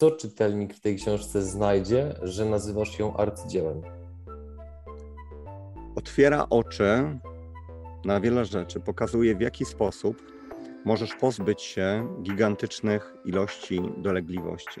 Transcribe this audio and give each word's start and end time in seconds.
Co 0.00 0.10
czytelnik 0.10 0.74
w 0.74 0.80
tej 0.80 0.96
książce 0.96 1.42
znajdzie, 1.42 2.14
że 2.22 2.44
nazywasz 2.44 2.98
ją 2.98 3.16
arcydziełem? 3.16 3.82
Otwiera 5.96 6.46
oczy 6.50 7.18
na 8.04 8.20
wiele 8.20 8.44
rzeczy, 8.44 8.80
pokazuje 8.80 9.36
w 9.36 9.40
jaki 9.40 9.64
sposób 9.64 10.22
możesz 10.84 11.14
pozbyć 11.14 11.62
się 11.62 12.16
gigantycznych 12.22 13.14
ilości 13.24 13.82
dolegliwości. 13.96 14.80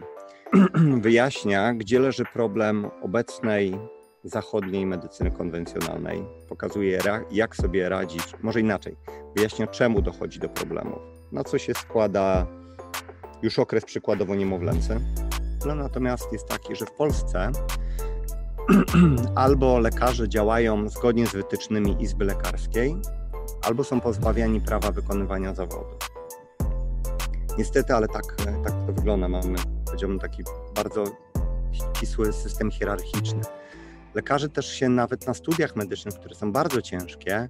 Wyjaśnia, 1.02 1.74
gdzie 1.74 2.00
leży 2.00 2.24
problem 2.32 2.90
obecnej 3.02 3.78
zachodniej 4.24 4.86
medycyny 4.86 5.30
konwencjonalnej. 5.30 6.24
Pokazuje, 6.48 6.98
jak 7.30 7.56
sobie 7.56 7.88
radzić, 7.88 8.24
może 8.42 8.60
inaczej, 8.60 8.96
wyjaśnia, 9.36 9.66
czemu 9.66 10.02
dochodzi 10.02 10.38
do 10.38 10.48
problemów, 10.48 10.98
na 11.32 11.44
co 11.44 11.58
się 11.58 11.74
składa 11.74 12.46
już 13.42 13.58
okres 13.58 13.84
przykładowo 13.84 14.34
niemowlęcy. 14.34 15.00
Problem 15.58 15.78
natomiast 15.78 16.32
jest 16.32 16.48
taki, 16.48 16.76
że 16.76 16.86
w 16.86 16.90
Polsce 16.90 17.52
albo 19.34 19.78
lekarze 19.78 20.28
działają 20.28 20.88
zgodnie 20.88 21.26
z 21.26 21.32
wytycznymi 21.32 22.02
Izby 22.02 22.24
Lekarskiej, 22.24 22.96
albo 23.62 23.84
są 23.84 24.00
pozbawiani 24.00 24.60
prawa 24.60 24.90
wykonywania 24.90 25.54
zawodu. 25.54 25.96
Niestety, 27.58 27.94
ale 27.94 28.08
tak, 28.08 28.36
tak 28.64 28.72
to 28.86 28.92
wygląda. 28.92 29.28
Mamy, 29.28 29.58
powiedziałbym, 29.86 30.18
taki 30.18 30.42
bardzo 30.74 31.04
ścisły 31.72 32.32
system 32.32 32.70
hierarchiczny. 32.70 33.40
Lekarze 34.14 34.48
też 34.48 34.72
się 34.72 34.88
nawet 34.88 35.26
na 35.26 35.34
studiach 35.34 35.76
medycznych, 35.76 36.14
które 36.14 36.34
są 36.34 36.52
bardzo 36.52 36.82
ciężkie, 36.82 37.48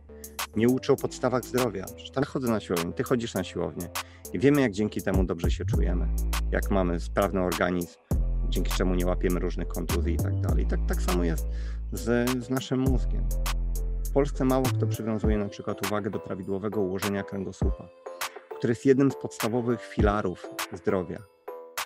nie 0.56 0.68
uczą 0.68 0.92
o 0.92 0.96
podstawach 0.96 1.44
zdrowia. 1.44 1.84
Przecież 1.84 2.10
tam 2.10 2.24
chodzę 2.24 2.48
na 2.48 2.60
siłownię, 2.60 2.92
ty 2.92 3.02
chodzisz 3.02 3.34
na 3.34 3.44
siłownię 3.44 3.88
i 4.32 4.38
wiemy, 4.38 4.60
jak 4.60 4.72
dzięki 4.72 5.02
temu 5.02 5.24
dobrze 5.24 5.50
się 5.50 5.64
czujemy, 5.64 6.08
jak 6.50 6.70
mamy 6.70 7.00
sprawny 7.00 7.40
organizm, 7.40 7.98
dzięki 8.48 8.72
czemu 8.72 8.94
nie 8.94 9.06
łapiemy 9.06 9.40
różnych 9.40 9.68
kontuzji 9.68 10.14
i 10.14 10.16
tak 10.16 10.40
dalej. 10.40 10.66
Tak, 10.66 10.80
tak 10.88 11.02
samo 11.02 11.24
jest 11.24 11.46
z, 11.92 12.30
z 12.44 12.50
naszym 12.50 12.80
mózgiem. 12.80 13.28
W 14.06 14.10
Polsce 14.10 14.44
mało 14.44 14.64
kto 14.64 14.86
przywiązuje 14.86 15.38
na 15.38 15.48
przykład 15.48 15.86
uwagę 15.86 16.10
do 16.10 16.20
prawidłowego 16.20 16.80
ułożenia 16.80 17.22
kręgosłupa, 17.22 17.88
który 18.58 18.70
jest 18.70 18.86
jednym 18.86 19.10
z 19.10 19.16
podstawowych 19.16 19.80
filarów 19.83 20.46
zdrowia. 20.72 21.22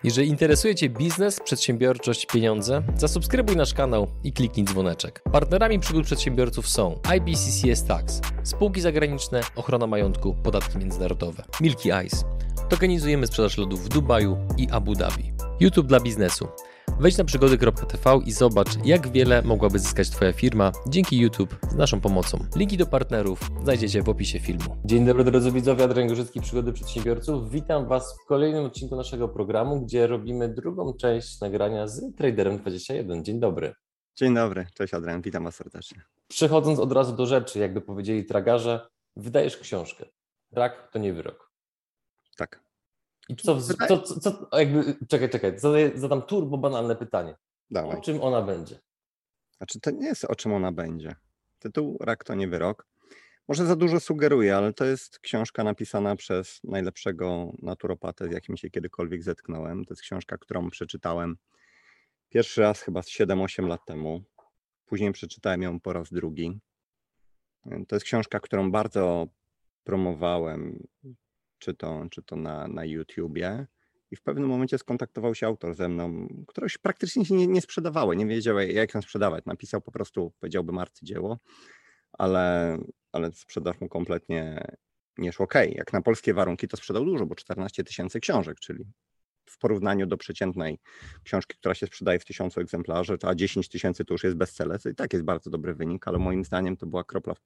Jeżeli 0.05 0.29
interesuje 0.29 0.75
Cię 0.75 0.89
biznes, 0.89 1.41
przedsiębiorczość, 1.41 2.27
pieniądze, 2.27 2.83
zasubskrybuj 2.97 3.57
nasz 3.57 3.75
kanał 3.75 4.07
i 4.25 4.33
kliknij 4.33 4.67
dzwoneczek. 4.67 5.23
Partnerami 5.33 5.79
przygód 5.79 6.05
przedsiębiorców 6.05 6.69
są 6.69 7.01
IBCCS 7.17 7.85
Tax, 7.85 8.21
spółki 8.43 8.81
zagraniczne, 8.81 9.41
ochrona 9.57 9.87
majątku, 9.87 10.35
podatki 10.43 10.79
międzynarodowe, 10.79 11.45
Milky 11.61 11.91
Ice. 12.07 12.17
Tokenizujemy 12.69 13.27
sprzedaż 13.27 13.59
lodów 13.59 13.85
w 13.85 13.89
Dubaju 13.89 14.37
i 14.59 14.69
Abu 14.71 14.95
Dhabi. 14.95 15.33
YouTube 15.61 15.87
dla 15.87 16.01
biznesu. 16.01 16.49
Wejdź 17.01 17.19
na 17.19 17.25
przygody.tv 17.25 18.21
i 18.27 18.33
zobacz, 18.33 18.69
jak 18.85 19.09
wiele 19.09 19.43
mogłaby 19.43 19.79
zyskać 19.79 20.11
Twoja 20.11 20.33
firma 20.33 20.73
dzięki 20.89 21.19
YouTube 21.19 21.57
z 21.71 21.75
naszą 21.75 22.01
pomocą. 22.01 22.39
Linki 22.57 22.77
do 22.77 22.87
partnerów 22.87 23.51
znajdziecie 23.63 24.03
w 24.03 24.09
opisie 24.09 24.41
filmu. 24.41 24.77
Dzień 24.85 25.07
dobry 25.07 25.25
drodzy 25.25 25.53
widzowie, 25.53 25.85
Adrian 25.85 26.09
Gorzycki, 26.09 26.41
Przygody 26.41 26.73
Przedsiębiorców. 26.73 27.51
Witam 27.51 27.89
Was 27.89 28.17
w 28.25 28.29
kolejnym 28.29 28.65
odcinku 28.65 28.97
naszego 28.97 29.29
programu, 29.29 29.81
gdzie 29.81 30.07
robimy 30.07 30.49
drugą 30.49 30.93
część 30.93 31.41
nagrania 31.41 31.87
z 31.87 32.17
Traderem 32.17 32.59
21. 32.59 33.25
Dzień 33.25 33.41
dobry. 33.41 33.75
Dzień 34.17 34.35
dobry, 34.35 34.67
cześć 34.75 34.95
Adrian, 34.95 35.23
witam 35.23 35.45
Was 35.45 35.55
serdecznie. 35.55 36.03
Przechodząc 36.29 36.79
od 36.79 36.93
razu 36.93 37.17
do 37.17 37.27
rzeczy, 37.27 37.59
jakby 37.59 37.81
powiedzieli 37.81 38.25
tragarze, 38.25 38.87
wydajesz 39.17 39.57
książkę. 39.57 40.05
Rak 40.51 40.91
to 40.93 40.99
nie 40.99 41.13
wyrok. 41.13 41.53
Tak. 42.37 42.61
I 43.29 43.37
co, 43.37 43.61
co, 43.61 43.99
co, 43.99 44.21
co, 44.21 44.49
jakby, 44.59 44.97
czekaj, 45.09 45.31
czekaj, 45.31 45.55
zadam 45.95 46.23
turbo 46.23 46.59
banalne 46.59 46.97
pytanie. 46.97 47.37
Dawaj. 47.71 47.99
O 47.99 48.01
czym 48.01 48.23
ona 48.23 48.43
będzie? 48.43 48.81
Znaczy, 49.57 49.81
to 49.81 49.91
nie 49.91 50.07
jest 50.07 50.25
o 50.25 50.35
czym 50.35 50.53
ona 50.53 50.73
będzie. 50.73 51.17
Tytuł 51.59 51.99
Rak 52.01 52.25
to 52.25 52.35
nie 52.35 52.49
wyrok. 52.49 52.87
Może 53.49 53.67
za 53.67 53.77
dużo 53.77 54.01
sugeruje, 54.01 54.57
ale 54.57 54.73
to 54.73 54.85
jest 54.85 55.19
książka 55.19 55.65
napisana 55.65 56.17
przez 56.17 56.61
najlepszego 56.65 57.53
naturopatę, 57.63 58.29
z 58.29 58.33
jakim 58.33 58.57
się 58.57 58.71
kiedykolwiek 58.71 59.23
zetknąłem. 59.23 59.85
To 59.85 59.95
jest 59.95 60.03
książka, 60.03 60.39
którą 60.39 60.71
przeczytałem 60.71 61.37
pierwszy 62.33 62.61
raz 62.61 62.81
chyba 62.81 63.01
7-8 63.01 63.67
lat 63.67 63.81
temu. 63.87 64.25
Później 64.87 65.13
przeczytałem 65.13 65.63
ją 65.63 65.81
po 65.81 65.93
raz 65.93 66.13
drugi. 66.13 66.61
To 67.89 67.97
jest 67.97 68.07
książka, 68.07 68.41
którą 68.41 68.71
bardzo 68.71 69.27
promowałem 69.85 70.87
czy 71.59 71.75
to, 71.75 72.07
czy 72.11 72.23
to 72.23 72.37
na, 72.37 72.69
na 72.69 72.85
YouTubie. 72.85 73.67
I 74.11 74.17
w 74.17 74.23
pewnym 74.23 74.49
momencie 74.49 74.79
skontaktował 74.79 75.35
się 75.35 75.47
autor 75.47 75.75
ze 75.75 75.89
mną, 75.89 76.29
któreś 76.49 76.79
praktycznie 76.79 77.25
się 77.25 77.35
nie, 77.35 77.47
nie 77.47 77.61
sprzedawały, 77.61 78.17
nie 78.17 78.27
wiedział 78.27 78.59
jak 78.59 78.95
ją 78.95 79.03
sprzedawać. 79.03 79.45
Napisał 79.45 79.81
po 79.81 79.93
prostu, 79.93 80.33
powiedziałbym, 80.41 80.79
arcydzieło, 80.79 81.39
ale, 82.13 82.79
ale 83.13 83.33
sprzedaż 83.33 83.81
mu 83.81 83.89
kompletnie 83.89 84.65
nie 85.19 85.33
szło. 85.33 85.45
Okay, 85.45 85.69
jak 85.69 85.93
na 85.93 86.03
polskie 86.03 86.35
warunki 86.35 86.69
to 86.69 86.77
sprzedał 86.77 87.05
dużo, 87.05 87.27
bo 87.27 87.35
14 87.35 87.85
tysięcy 87.85 88.21
książek, 88.21 88.61
czyli 88.61 88.85
w 89.53 89.59
porównaniu 89.59 90.07
do 90.07 90.17
przeciętnej 90.17 90.79
książki, 91.25 91.57
która 91.59 91.75
się 91.75 91.87
sprzedaje 91.87 92.19
w 92.19 92.25
tysiącu 92.25 92.61
egzemplarzy, 92.61 93.17
a 93.23 93.35
10 93.35 93.69
tysięcy 93.69 94.05
to 94.05 94.15
już 94.15 94.25
jest 94.25 94.37
bestseller, 94.37 94.83
to 94.83 94.89
i 94.89 94.95
tak 94.95 95.13
jest 95.13 95.25
bardzo 95.25 95.51
dobry 95.51 95.75
wynik, 95.75 96.09
ale 96.09 96.19
moim 96.19 96.45
zdaniem 96.45 96.77
to 96.77 96.87
była 96.87 97.05
kropla 97.05 97.35
w 97.35 97.41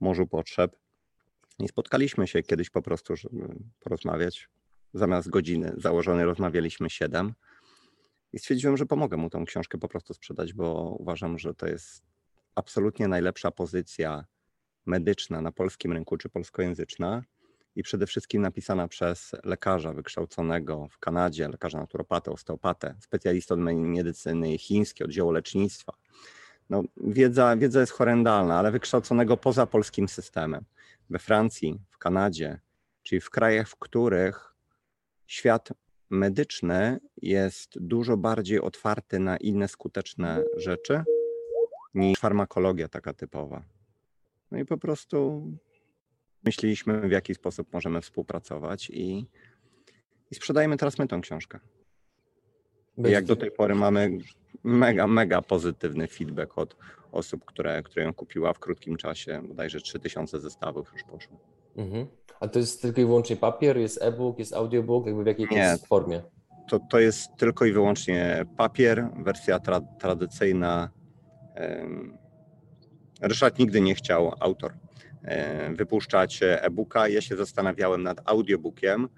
morzu 0.00 0.26
potrzeb. 0.26 0.76
I 1.58 1.68
spotkaliśmy 1.68 2.26
się 2.26 2.42
kiedyś 2.42 2.70
po 2.70 2.82
prostu, 2.82 3.16
żeby 3.16 3.54
porozmawiać. 3.80 4.48
Zamiast 4.94 5.30
godziny 5.30 5.72
założonej 5.76 6.24
rozmawialiśmy 6.24 6.90
siedem. 6.90 7.34
I 8.32 8.38
stwierdziłem, 8.38 8.76
że 8.76 8.86
pomogę 8.86 9.16
mu 9.16 9.30
tą 9.30 9.44
książkę 9.44 9.78
po 9.78 9.88
prostu 9.88 10.14
sprzedać, 10.14 10.52
bo 10.52 10.96
uważam, 10.98 11.38
że 11.38 11.54
to 11.54 11.66
jest 11.66 12.02
absolutnie 12.54 13.08
najlepsza 13.08 13.50
pozycja 13.50 14.24
medyczna 14.86 15.40
na 15.40 15.52
polskim 15.52 15.92
rynku 15.92 16.16
czy 16.16 16.28
polskojęzyczna 16.28 17.22
i 17.76 17.82
przede 17.82 18.06
wszystkim 18.06 18.42
napisana 18.42 18.88
przez 18.88 19.32
lekarza 19.44 19.92
wykształconego 19.92 20.88
w 20.90 20.98
Kanadzie, 20.98 21.48
lekarza 21.48 21.78
naturopatę, 21.78 22.30
osteopatę, 22.30 22.94
specjalistę 23.00 23.54
od 23.54 23.60
medycyny 23.60 24.58
chińskiej, 24.58 25.04
oddziału 25.04 25.30
lecznictwa. 25.30 25.92
No, 26.70 26.82
wiedza, 26.96 27.56
wiedza 27.56 27.80
jest 27.80 27.92
horrendalna, 27.92 28.58
ale 28.58 28.70
wykształconego 28.70 29.36
poza 29.36 29.66
polskim 29.66 30.08
systemem 30.08 30.64
we 31.10 31.18
Francji, 31.18 31.80
w 31.90 31.98
Kanadzie, 31.98 32.60
czyli 33.02 33.20
w 33.20 33.30
krajach, 33.30 33.68
w 33.68 33.76
których 33.76 34.54
świat 35.26 35.68
medyczny 36.10 37.00
jest 37.22 37.78
dużo 37.80 38.16
bardziej 38.16 38.60
otwarty 38.60 39.18
na 39.18 39.36
inne 39.36 39.68
skuteczne 39.68 40.44
rzeczy 40.56 41.04
niż 41.94 42.18
farmakologia 42.18 42.88
taka 42.88 43.12
typowa. 43.12 43.62
No 44.50 44.58
i 44.58 44.64
po 44.64 44.78
prostu 44.78 45.46
myśleliśmy, 46.44 47.00
w 47.00 47.10
jaki 47.10 47.34
sposób 47.34 47.72
możemy 47.72 48.00
współpracować 48.00 48.90
i, 48.90 49.26
i 50.30 50.34
sprzedajemy 50.34 50.76
teraz 50.76 50.98
my 50.98 51.08
tą 51.08 51.20
książkę. 51.20 51.58
I 52.98 53.10
jak 53.10 53.24
do 53.24 53.36
tej 53.36 53.50
pory 53.50 53.74
mamy 53.74 54.18
mega, 54.64 55.06
mega 55.06 55.42
pozytywny 55.42 56.08
feedback 56.08 56.58
od 56.58 56.76
osób, 57.12 57.44
które, 57.44 57.82
które 57.82 58.04
ją 58.04 58.14
kupiła 58.14 58.52
w 58.52 58.58
krótkim 58.58 58.96
czasie. 58.96 59.42
Bodajże 59.48 59.80
3000 59.80 60.40
zestawów 60.40 60.92
już 60.92 61.02
poszło. 61.02 61.38
Mhm. 61.76 62.06
A 62.40 62.48
to 62.48 62.58
jest 62.58 62.82
tylko 62.82 63.00
i 63.00 63.04
wyłącznie 63.04 63.36
papier, 63.36 63.78
jest 63.78 64.02
e-book, 64.02 64.38
jest 64.38 64.54
audiobook, 64.54 65.06
jakby 65.06 65.24
w 65.24 65.26
jakiej 65.26 65.46
Nie, 65.50 65.76
formie? 65.88 66.22
To, 66.68 66.80
to 66.90 67.00
jest 67.00 67.36
tylko 67.36 67.64
i 67.64 67.72
wyłącznie 67.72 68.44
papier, 68.56 69.08
wersja 69.16 69.58
tra 69.58 69.80
tradycyjna. 69.80 70.90
Ryszard 73.20 73.58
nigdy 73.58 73.80
nie 73.80 73.94
chciał, 73.94 74.34
autor, 74.40 74.72
wypuszczać 75.74 76.40
e-booka. 76.42 77.08
Ja 77.08 77.20
się 77.20 77.36
zastanawiałem 77.36 78.02
nad 78.02 78.20
audiobookiem, 78.24 79.08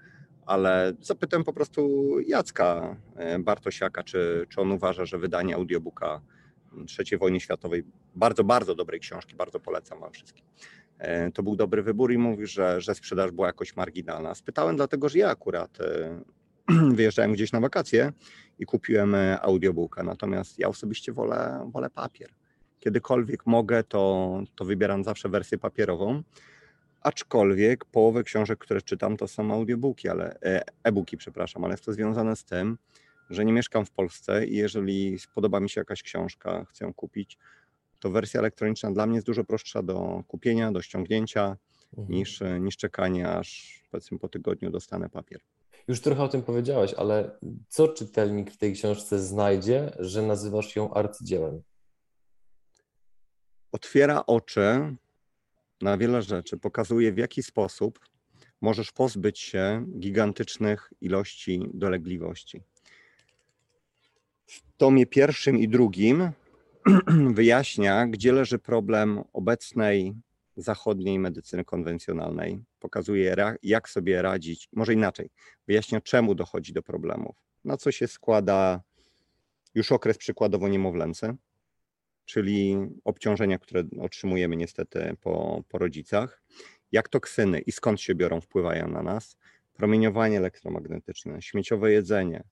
ale 0.45 0.93
zapytałem 1.01 1.43
po 1.43 1.53
prostu 1.53 2.09
Jacka 2.27 2.95
e, 3.15 3.39
Bartosiaka, 3.39 4.03
czy, 4.03 4.45
czy 4.49 4.61
on 4.61 4.71
uważa, 4.71 5.05
że 5.05 5.17
wydanie 5.17 5.55
audiobooka 5.55 6.21
III 6.99 7.17
wojny 7.17 7.39
światowej, 7.39 7.83
bardzo, 8.15 8.43
bardzo 8.43 8.75
dobrej 8.75 8.99
książki, 8.99 9.35
bardzo 9.35 9.59
polecam 9.59 9.99
wam 9.99 10.11
wszystkim. 10.11 10.45
E, 10.97 11.31
to 11.31 11.43
był 11.43 11.55
dobry 11.55 11.83
wybór 11.83 12.11
i 12.11 12.17
mówi, 12.17 12.47
że, 12.47 12.81
że 12.81 12.95
sprzedaż 12.95 13.31
była 13.31 13.47
jakoś 13.47 13.75
marginalna. 13.75 14.35
Spytałem 14.35 14.75
dlatego, 14.75 15.09
że 15.09 15.19
ja 15.19 15.29
akurat 15.29 15.77
e, 15.81 16.21
wyjeżdżałem 16.95 17.33
gdzieś 17.33 17.51
na 17.51 17.59
wakacje 17.59 18.11
i 18.59 18.65
kupiłem 18.65 19.15
audiobooka, 19.41 20.03
natomiast 20.03 20.59
ja 20.59 20.67
osobiście 20.67 21.13
wolę, 21.13 21.69
wolę 21.73 21.89
papier. 21.89 22.29
Kiedykolwiek 22.85 23.45
mogę, 23.45 23.83
to, 23.83 24.41
to 24.55 24.65
wybieram 24.65 25.03
zawsze 25.03 25.29
wersję 25.29 25.57
papierową 25.57 26.23
aczkolwiek 27.01 27.85
połowę 27.85 28.23
książek, 28.23 28.59
które 28.59 28.81
czytam, 28.81 29.17
to 29.17 29.27
są 29.27 29.53
audiobooki, 29.53 30.09
ale 30.09 30.39
e, 30.41 30.63
e-booki, 30.83 31.17
przepraszam, 31.17 31.63
ale 31.63 31.73
jest 31.73 31.85
to 31.85 31.93
związane 31.93 32.35
z 32.35 32.43
tym, 32.43 32.77
że 33.29 33.45
nie 33.45 33.53
mieszkam 33.53 33.85
w 33.85 33.91
Polsce 33.91 34.45
i 34.45 34.55
jeżeli 34.55 35.19
spodoba 35.19 35.59
mi 35.59 35.69
się 35.69 35.81
jakaś 35.81 36.03
książka, 36.03 36.65
chcę 36.65 36.85
ją 36.85 36.93
kupić, 36.93 37.37
to 37.99 38.09
wersja 38.09 38.39
elektroniczna 38.39 38.91
dla 38.91 39.05
mnie 39.05 39.15
jest 39.15 39.27
dużo 39.27 39.43
prostsza 39.43 39.83
do 39.83 40.23
kupienia, 40.27 40.71
do 40.71 40.81
ściągnięcia 40.81 41.57
mhm. 41.97 42.17
niż, 42.17 42.43
niż 42.59 42.77
czekanie, 42.77 43.29
aż 43.29 43.79
powiedzmy 43.91 44.19
po 44.19 44.27
tygodniu 44.27 44.71
dostanę 44.71 45.09
papier. 45.09 45.39
Już 45.87 46.01
trochę 46.01 46.23
o 46.23 46.27
tym 46.27 46.43
powiedziałeś, 46.43 46.93
ale 46.93 47.37
co 47.67 47.87
czytelnik 47.87 48.51
w 48.51 48.57
tej 48.57 48.73
książce 48.73 49.19
znajdzie, 49.19 49.91
że 49.99 50.21
nazywasz 50.21 50.75
ją 50.75 50.93
arcydziełem? 50.93 51.61
Otwiera 53.75 54.25
oczy 54.25 54.95
na 55.81 55.97
wiele 55.97 56.21
rzeczy, 56.21 56.57
pokazuje 56.57 57.11
w 57.11 57.17
jaki 57.17 57.43
sposób 57.43 57.99
możesz 58.61 58.91
pozbyć 58.91 59.39
się 59.39 59.85
gigantycznych 59.99 60.93
ilości 61.01 61.69
dolegliwości. 61.73 62.61
W 64.45 64.61
tomie 64.77 65.05
pierwszym 65.05 65.57
i 65.57 65.67
drugim 65.67 66.31
wyjaśnia, 67.39 68.07
gdzie 68.07 68.31
leży 68.31 68.59
problem 68.59 69.23
obecnej 69.33 70.13
zachodniej 70.57 71.19
medycyny 71.19 71.65
konwencjonalnej. 71.65 72.63
Pokazuje, 72.79 73.35
jak 73.63 73.89
sobie 73.89 74.21
radzić, 74.21 74.69
może 74.73 74.93
inaczej, 74.93 75.29
wyjaśnia, 75.67 76.01
czemu 76.01 76.35
dochodzi 76.35 76.73
do 76.73 76.83
problemów. 76.83 77.35
Na 77.65 77.77
co 77.77 77.91
się 77.91 78.07
składa 78.07 78.81
już 79.73 79.91
okres 79.91 80.17
przykładowo 80.17 80.67
niemowlęcy, 80.67 81.35
czyli 82.25 82.77
obciążenia, 83.03 83.59
które 83.59 83.83
otrzymujemy 83.99 84.55
niestety 84.55 85.15
po, 85.21 85.63
po 85.69 85.77
rodzicach, 85.77 86.43
jak 86.91 87.09
toksyny 87.09 87.59
i 87.59 87.71
skąd 87.71 88.01
się 88.01 88.15
biorą, 88.15 88.41
wpływają 88.41 88.87
na 88.87 89.03
nas, 89.03 89.37
promieniowanie 89.73 90.37
elektromagnetyczne, 90.37 91.41
śmieciowe 91.41 91.91
jedzenie, 91.91 92.43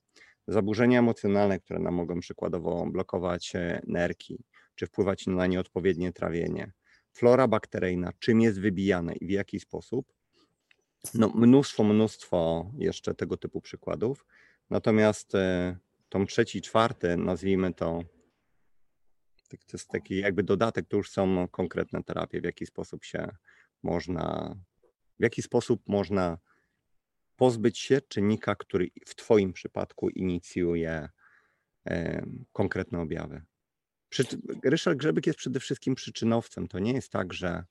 zaburzenia 0.47 0.99
emocjonalne, 0.99 1.59
które 1.59 1.79
nam 1.79 1.93
mogą 1.93 2.19
przykładowo 2.19 2.85
blokować 2.85 3.55
e, 3.55 3.81
nerki, 3.87 4.43
czy 4.75 4.87
wpływać 4.87 5.27
na 5.27 5.47
nieodpowiednie 5.47 6.13
trawienie, 6.13 6.71
flora 7.11 7.47
bakteryjna, 7.47 8.11
czym 8.19 8.41
jest 8.41 8.59
wybijane 8.59 9.15
i 9.15 9.27
w 9.27 9.29
jaki 9.29 9.59
sposób. 9.59 10.13
No, 11.13 11.31
mnóstwo, 11.35 11.83
mnóstwo 11.83 12.71
jeszcze 12.77 13.13
tego 13.13 13.37
typu 13.37 13.61
przykładów. 13.61 14.25
Natomiast 14.69 15.35
e, 15.35 15.77
tom 16.09 16.27
trzeci, 16.27 16.61
czwarty, 16.61 17.17
nazwijmy 17.17 17.73
to, 17.73 18.03
to 19.57 19.77
jest 19.77 19.89
taki 19.89 20.17
jakby 20.17 20.43
dodatek, 20.43 20.87
to 20.87 20.97
już 20.97 21.09
są 21.09 21.47
konkretne 21.47 22.03
terapie, 22.03 22.41
w 22.41 22.43
jaki 22.43 22.65
sposób 22.65 23.03
się 23.03 23.27
można, 23.83 24.55
w 25.19 25.23
jaki 25.23 25.41
sposób 25.41 25.81
można 25.87 26.37
pozbyć 27.35 27.79
się 27.79 28.01
czynnika, 28.01 28.55
który 28.55 28.87
w 29.07 29.15
Twoim 29.15 29.53
przypadku 29.53 30.09
inicjuje 30.09 31.09
konkretne 32.51 33.01
objawy. 33.01 33.41
Ryszard 34.63 34.97
Grzebyk 34.97 35.27
jest 35.27 35.39
przede 35.39 35.59
wszystkim 35.59 35.95
przyczynowcem. 35.95 36.67
To 36.67 36.79
nie 36.79 36.93
jest 36.93 37.11
tak, 37.11 37.33
że 37.33 37.63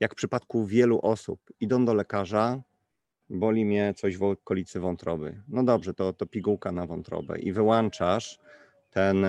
jak 0.00 0.12
w 0.12 0.16
przypadku 0.16 0.66
wielu 0.66 1.00
osób 1.00 1.40
idą 1.60 1.84
do 1.84 1.94
lekarza, 1.94 2.62
boli 3.30 3.64
mnie 3.64 3.94
coś 3.96 4.16
w 4.16 4.22
okolicy 4.22 4.80
wątroby. 4.80 5.42
No 5.48 5.64
dobrze, 5.64 5.94
to, 5.94 6.12
to 6.12 6.26
pigułka 6.26 6.72
na 6.72 6.86
wątrobę 6.86 7.38
i 7.38 7.52
wyłączasz 7.52 8.38
ten 8.90 9.26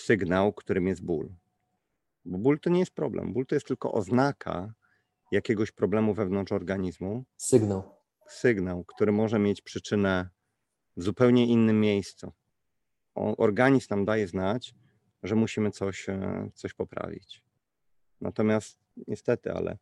sygnał, 0.00 0.52
którym 0.52 0.86
jest 0.86 1.04
ból. 1.04 1.28
Bo 2.24 2.38
ból 2.38 2.60
to 2.60 2.70
nie 2.70 2.80
jest 2.80 2.94
problem. 2.94 3.32
Ból 3.32 3.46
to 3.46 3.54
jest 3.54 3.66
tylko 3.66 3.92
oznaka 3.92 4.74
jakiegoś 5.32 5.72
problemu 5.72 6.14
wewnątrz 6.14 6.52
organizmu. 6.52 7.24
Sygnał. 7.36 7.82
Sygnał, 8.28 8.84
który 8.84 9.12
może 9.12 9.38
mieć 9.38 9.62
przyczynę 9.62 10.28
w 10.96 11.02
zupełnie 11.02 11.46
innym 11.46 11.80
miejscu. 11.80 12.32
Organizm 13.14 13.86
nam 13.90 14.04
daje 14.04 14.28
znać, 14.28 14.74
że 15.22 15.34
musimy 15.34 15.70
coś, 15.70 16.08
e, 16.08 16.50
coś 16.54 16.74
poprawić. 16.74 17.42
Natomiast 18.20 18.78
niestety, 19.06 19.52
ale 19.52 19.78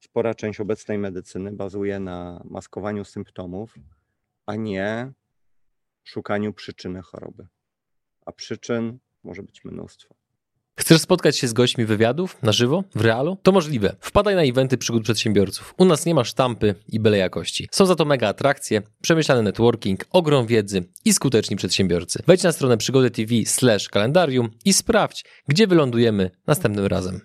spora 0.00 0.34
część 0.34 0.60
obecnej 0.60 0.98
medycyny 0.98 1.52
bazuje 1.52 2.00
na 2.00 2.42
maskowaniu 2.44 3.04
symptomów, 3.04 3.74
a 4.46 4.56
nie 4.56 5.12
szukaniu 6.04 6.52
przyczyny 6.52 7.02
choroby. 7.02 7.46
A 8.26 8.32
przyczyn 8.32 8.98
może 9.24 9.42
być 9.42 9.64
mnóstwo. 9.64 10.14
Chcesz 10.80 11.00
spotkać 11.00 11.38
się 11.38 11.48
z 11.48 11.52
gośćmi 11.52 11.84
wywiadów 11.84 12.42
na 12.42 12.52
żywo, 12.52 12.84
w 12.94 13.00
realu? 13.00 13.36
To 13.42 13.52
możliwe. 13.52 13.96
Wpadaj 14.00 14.34
na 14.34 14.42
eventy 14.42 14.78
przygód 14.78 15.02
przedsiębiorców. 15.02 15.74
U 15.78 15.84
nas 15.84 16.06
nie 16.06 16.14
ma 16.14 16.24
sztampy 16.24 16.74
i 16.88 17.00
byle 17.00 17.18
jakości. 17.18 17.68
Są 17.72 17.86
za 17.86 17.94
to 17.96 18.04
mega 18.04 18.28
atrakcje, 18.28 18.82
przemyślany 19.02 19.42
networking, 19.42 20.06
ogrom 20.10 20.46
wiedzy 20.46 20.84
i 21.04 21.12
skuteczni 21.12 21.56
przedsiębiorcy. 21.56 22.22
Wejdź 22.26 22.42
na 22.42 22.52
stronę 22.52 22.76
przygody 22.76 23.10
TV 23.10 23.34
slash 23.46 23.88
kalendarium 23.88 24.50
i 24.64 24.72
sprawdź, 24.72 25.24
gdzie 25.48 25.66
wylądujemy 25.66 26.30
następnym 26.46 26.86
razem. 26.86 27.20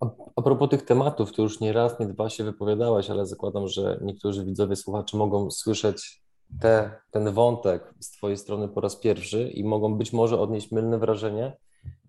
A, 0.00 0.06
a 0.36 0.42
propos 0.42 0.70
tych 0.70 0.82
tematów, 0.82 1.32
to 1.32 1.42
już 1.42 1.60
nie 1.60 1.72
raz, 1.72 2.00
nie 2.00 2.06
dwa 2.06 2.30
się 2.30 2.44
wypowiadałeś, 2.44 3.10
ale 3.10 3.26
zakładam, 3.26 3.68
że 3.68 3.98
niektórzy 4.02 4.44
widzowie, 4.44 4.76
słuchacze 4.76 5.16
mogą 5.16 5.50
słyszeć 5.50 6.22
te, 6.60 6.90
ten 7.10 7.32
wątek 7.32 7.94
z 8.00 8.10
Twojej 8.10 8.36
strony 8.36 8.68
po 8.68 8.80
raz 8.80 8.96
pierwszy 8.96 9.48
i 9.48 9.64
mogą 9.64 9.94
być 9.94 10.12
może 10.12 10.40
odnieść 10.40 10.72
mylne 10.72 10.98
wrażenie, 10.98 11.56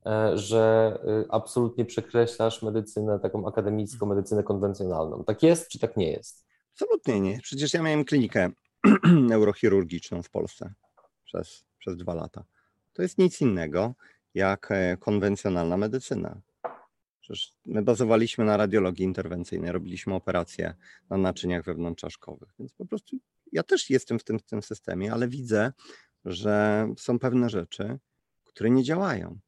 E, 0.05 0.37
że 0.37 0.93
y, 1.23 1.25
absolutnie 1.29 1.85
przekreślasz 1.85 2.61
medycynę 2.61 3.19
taką 3.19 3.47
akademicką, 3.47 4.05
medycynę 4.05 4.43
konwencjonalną. 4.43 5.23
Tak 5.23 5.43
jest, 5.43 5.67
czy 5.67 5.79
tak 5.79 5.97
nie 5.97 6.11
jest? 6.11 6.45
Absolutnie 6.73 7.19
nie. 7.19 7.39
Przecież 7.41 7.73
ja 7.73 7.81
miałem 7.81 8.05
klinikę 8.05 8.49
neurochirurgiczną 9.29 10.23
w 10.23 10.29
Polsce 10.29 10.73
przez, 11.25 11.65
przez 11.79 11.97
dwa 11.97 12.13
lata. 12.13 12.43
To 12.93 13.01
jest 13.01 13.17
nic 13.17 13.41
innego 13.41 13.93
jak 14.33 14.71
e, 14.71 14.97
konwencjonalna 14.97 15.77
medycyna. 15.77 16.41
Przecież 17.19 17.53
my 17.65 17.81
bazowaliśmy 17.81 18.45
na 18.45 18.57
radiologii 18.57 19.05
interwencyjnej, 19.05 19.71
robiliśmy 19.71 20.13
operacje 20.13 20.73
na 21.09 21.17
naczyniach 21.17 21.63
wewnątrzczaszkowych, 21.63 22.49
więc 22.59 22.73
po 22.73 22.85
prostu 22.85 23.17
ja 23.53 23.63
też 23.63 23.89
jestem 23.89 24.19
w 24.19 24.23
tym, 24.23 24.39
w 24.39 24.43
tym 24.43 24.61
systemie, 24.61 25.13
ale 25.13 25.27
widzę, 25.27 25.71
że 26.25 26.87
są 26.97 27.19
pewne 27.19 27.49
rzeczy, 27.49 27.99
które 28.43 28.69
nie 28.69 28.83
działają. 28.83 29.39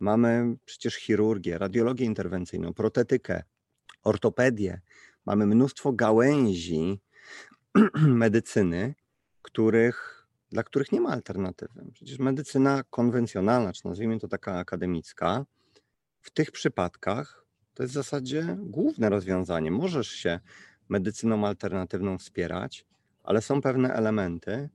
Mamy 0.00 0.56
przecież 0.64 0.94
chirurgię, 0.96 1.58
radiologię 1.58 2.06
interwencyjną, 2.06 2.74
protetykę, 2.74 3.42
ortopedię. 4.02 4.80
Mamy 5.26 5.46
mnóstwo 5.46 5.92
gałęzi 5.92 7.00
medycyny, 8.24 8.94
których, 9.42 10.26
dla 10.50 10.62
których 10.62 10.92
nie 10.92 11.00
ma 11.00 11.10
alternatywy. 11.10 11.90
Przecież 11.92 12.18
medycyna 12.18 12.84
konwencjonalna, 12.90 13.72
czy 13.72 13.86
nazwijmy 13.86 14.18
to 14.18 14.28
taka 14.28 14.58
akademicka, 14.58 15.46
w 16.20 16.30
tych 16.30 16.50
przypadkach 16.50 17.46
to 17.74 17.82
jest 17.82 17.92
w 17.92 17.94
zasadzie 17.94 18.56
główne 18.58 19.10
rozwiązanie. 19.10 19.70
Możesz 19.70 20.08
się 20.08 20.40
medycyną 20.88 21.46
alternatywną 21.46 22.18
wspierać, 22.18 22.86
ale 23.22 23.42
są 23.42 23.60
pewne 23.60 23.94
elementy, 23.94 24.68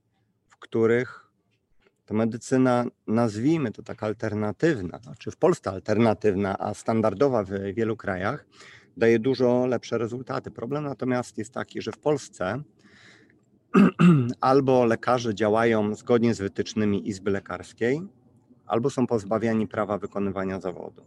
w 0.48 0.56
których 0.56 1.26
to 2.06 2.14
medycyna, 2.14 2.84
nazwijmy 3.06 3.72
to 3.72 3.82
tak 3.82 4.02
alternatywna, 4.02 4.98
znaczy 4.98 5.30
w 5.30 5.36
Polsce 5.36 5.70
alternatywna, 5.70 6.58
a 6.58 6.74
standardowa 6.74 7.44
w 7.44 7.50
wielu 7.74 7.96
krajach, 7.96 8.46
daje 8.96 9.18
dużo 9.18 9.66
lepsze 9.66 9.98
rezultaty. 9.98 10.50
Problem 10.50 10.84
natomiast 10.84 11.38
jest 11.38 11.52
taki, 11.52 11.82
że 11.82 11.92
w 11.92 11.98
Polsce 11.98 12.62
albo 14.40 14.84
lekarze 14.84 15.34
działają 15.34 15.94
zgodnie 15.94 16.34
z 16.34 16.38
wytycznymi 16.40 17.08
Izby 17.08 17.30
Lekarskiej, 17.30 18.02
albo 18.66 18.90
są 18.90 19.06
pozbawiani 19.06 19.68
prawa 19.68 19.98
wykonywania 19.98 20.60
zawodu. 20.60 21.06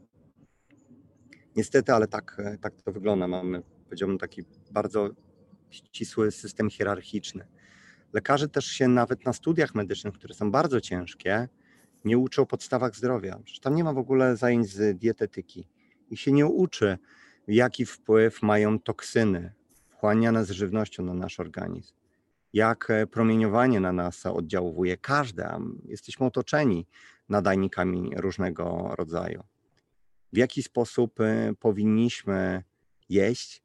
Niestety, 1.55 1.93
ale 1.93 2.07
tak, 2.07 2.41
tak 2.61 2.81
to 2.81 2.91
wygląda. 2.91 3.27
Mamy, 3.27 3.61
powiedziałbym, 3.85 4.17
taki 4.17 4.43
bardzo 4.71 5.09
ścisły 5.69 6.31
system 6.31 6.69
hierarchiczny. 6.69 7.47
Lekarze 8.13 8.49
też 8.49 8.65
się 8.65 8.87
nawet 8.87 9.25
na 9.25 9.33
studiach 9.33 9.75
medycznych, 9.75 10.13
które 10.13 10.33
są 10.33 10.51
bardzo 10.51 10.81
ciężkie, 10.81 11.47
nie 12.05 12.17
uczą 12.17 12.41
o 12.41 12.45
podstawach 12.45 12.95
zdrowia. 12.95 13.39
Przecież 13.43 13.59
tam 13.59 13.75
nie 13.75 13.83
ma 13.83 13.93
w 13.93 13.97
ogóle 13.97 14.37
zajęć 14.37 14.69
z 14.69 14.97
dietetyki. 14.97 15.67
I 16.09 16.17
się 16.17 16.31
nie 16.31 16.45
uczy, 16.45 16.97
jaki 17.47 17.85
wpływ 17.85 18.41
mają 18.41 18.79
toksyny 18.79 19.53
wchłaniane 19.89 20.45
z 20.45 20.51
żywnością 20.51 21.03
na 21.03 21.13
nasz 21.13 21.39
organizm. 21.39 21.93
Jak 22.53 22.89
e, 22.89 23.07
promieniowanie 23.07 23.79
na 23.79 23.93
nas 23.93 24.25
oddziałuje 24.25 24.97
każde, 24.97 25.59
jesteśmy 25.85 26.25
otoczeni 26.25 26.87
nadajnikami 27.29 28.11
różnego 28.15 28.95
rodzaju. 28.97 29.43
W 30.33 30.37
jaki 30.37 30.63
sposób 30.63 31.21
e, 31.21 31.53
powinniśmy 31.59 32.63
jeść, 33.09 33.63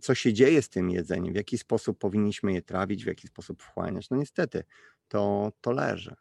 co 0.00 0.14
się 0.14 0.32
dzieje 0.32 0.62
z 0.62 0.68
tym 0.68 0.90
jedzeniem, 0.90 1.32
w 1.32 1.36
jaki 1.36 1.58
sposób 1.58 1.98
powinniśmy 1.98 2.52
je 2.52 2.62
trawić, 2.62 3.04
w 3.04 3.06
jaki 3.06 3.28
sposób 3.28 3.62
wchłaniać. 3.62 4.10
No 4.10 4.16
niestety, 4.16 4.64
to, 5.08 5.52
to 5.60 5.72
leży. 5.72 6.14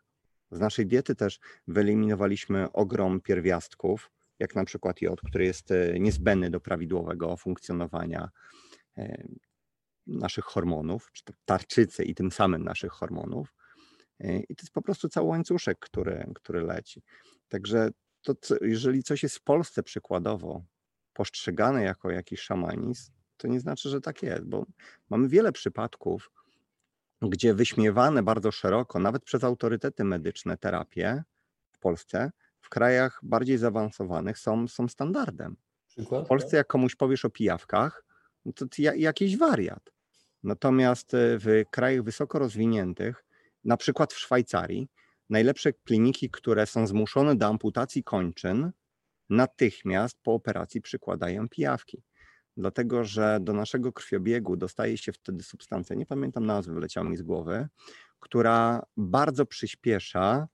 Z 0.52 0.60
naszej 0.60 0.88
diety 0.88 1.16
też 1.16 1.40
wyeliminowaliśmy 1.68 2.72
ogrom 2.72 3.22
pierwiastków, 3.22 4.12
jak 4.40 4.56
na 4.56 4.66
przykład 4.66 5.02
jod, 5.02 5.22
który 5.22 5.46
jest 5.46 5.72
e, 5.72 6.00
niezbędny 6.00 6.50
do 6.50 6.60
prawidłowego 6.60 7.38
funkcjonowania 7.38 8.30
e, 8.98 9.28
naszych 10.08 10.46
hormonów, 10.46 11.10
czy 11.14 11.24
tarczycy 11.46 12.04
i 12.04 12.16
tym 12.16 12.32
samym 12.32 12.64
naszych 12.64 12.92
hormonów. 12.92 13.54
E, 14.20 14.40
I 14.40 14.56
to 14.56 14.62
jest 14.62 14.74
po 14.74 14.82
prostu 14.82 15.10
cały 15.10 15.28
łańcuszek, 15.28 15.80
który, 15.80 16.32
który 16.36 16.62
leci. 16.62 17.04
Także 17.48 17.90
to, 18.22 18.34
jeżeli 18.62 19.04
coś 19.04 19.24
jest 19.24 19.36
w 19.36 19.44
Polsce 19.44 19.84
przykładowo 19.84 20.64
postrzegane 21.14 21.84
jako 21.84 22.12
jakiś 22.12 22.40
szamanizm, 22.40 23.12
to 23.42 23.48
nie 23.48 23.60
znaczy, 23.60 23.90
że 23.90 24.02
tak 24.02 24.24
jest, 24.24 24.44
bo 24.44 24.66
mamy 25.10 25.28
wiele 25.28 25.52
przypadków 25.52 26.32
gdzie 27.22 27.54
wyśmiewane 27.54 28.24
bardzo 28.24 28.52
szeroko, 28.52 29.00
nawet 29.00 29.24
przez 29.24 29.44
autorytety 29.44 30.04
medyczne, 30.04 30.58
terapie 30.58 31.24
w 31.72 31.80
Polsce, 31.80 32.32
w 32.62 32.70
krajach 32.70 33.20
bardziej 33.24 33.58
zaawansowanych 33.58 34.40
są, 34.40 34.68
są 34.68 34.88
standardem. 34.88 35.56
Przykład? 35.88 36.26
W 36.26 36.28
Polsce, 36.28 36.58
jak 36.58 36.68
komuś 36.68 36.96
powiesz 36.96 37.26
o 37.26 37.30
pijawkach, 37.30 38.06
no 38.46 38.54
to 38.54 38.66
jakiś 38.96 39.38
wariat. 39.38 39.92
Natomiast 40.44 41.14
e, 41.14 41.38
w 41.38 41.64
krajach 41.72 42.04
wysoko 42.04 42.40
rozwiniętych, 42.40 43.26
na 43.64 43.78
przykład 43.78 44.14
w 44.14 44.20
Szwajcarii, 44.20 44.88
najlepsze 45.30 45.74
kliniki, 45.74 46.30
które 46.30 46.66
są 46.66 46.88
zmuszone 46.88 47.36
do 47.36 47.46
amputacji 47.46 48.04
kończyn, 48.04 48.72
natychmiast 49.30 50.18
po 50.24 50.34
operacji 50.34 50.82
przykładają 50.82 51.50
pijawki. 51.50 52.04
Dlatego, 52.58 53.04
że 53.04 53.40
do 53.42 53.54
naszego 53.54 53.94
krwiobiegu 53.94 54.58
dostaje 54.58 54.98
się 54.98 55.12
wtedy 55.12 55.44
substancja, 55.44 55.96
nie 55.96 56.06
pamiętam 56.06 56.46
nazwy, 56.46 56.74
wyleciała 56.74 57.10
mi 57.10 57.18
z 57.18 57.22
głowy, 57.22 57.68
która 58.20 58.86
bardzo 58.98 59.46
przyspiesza 59.46 60.48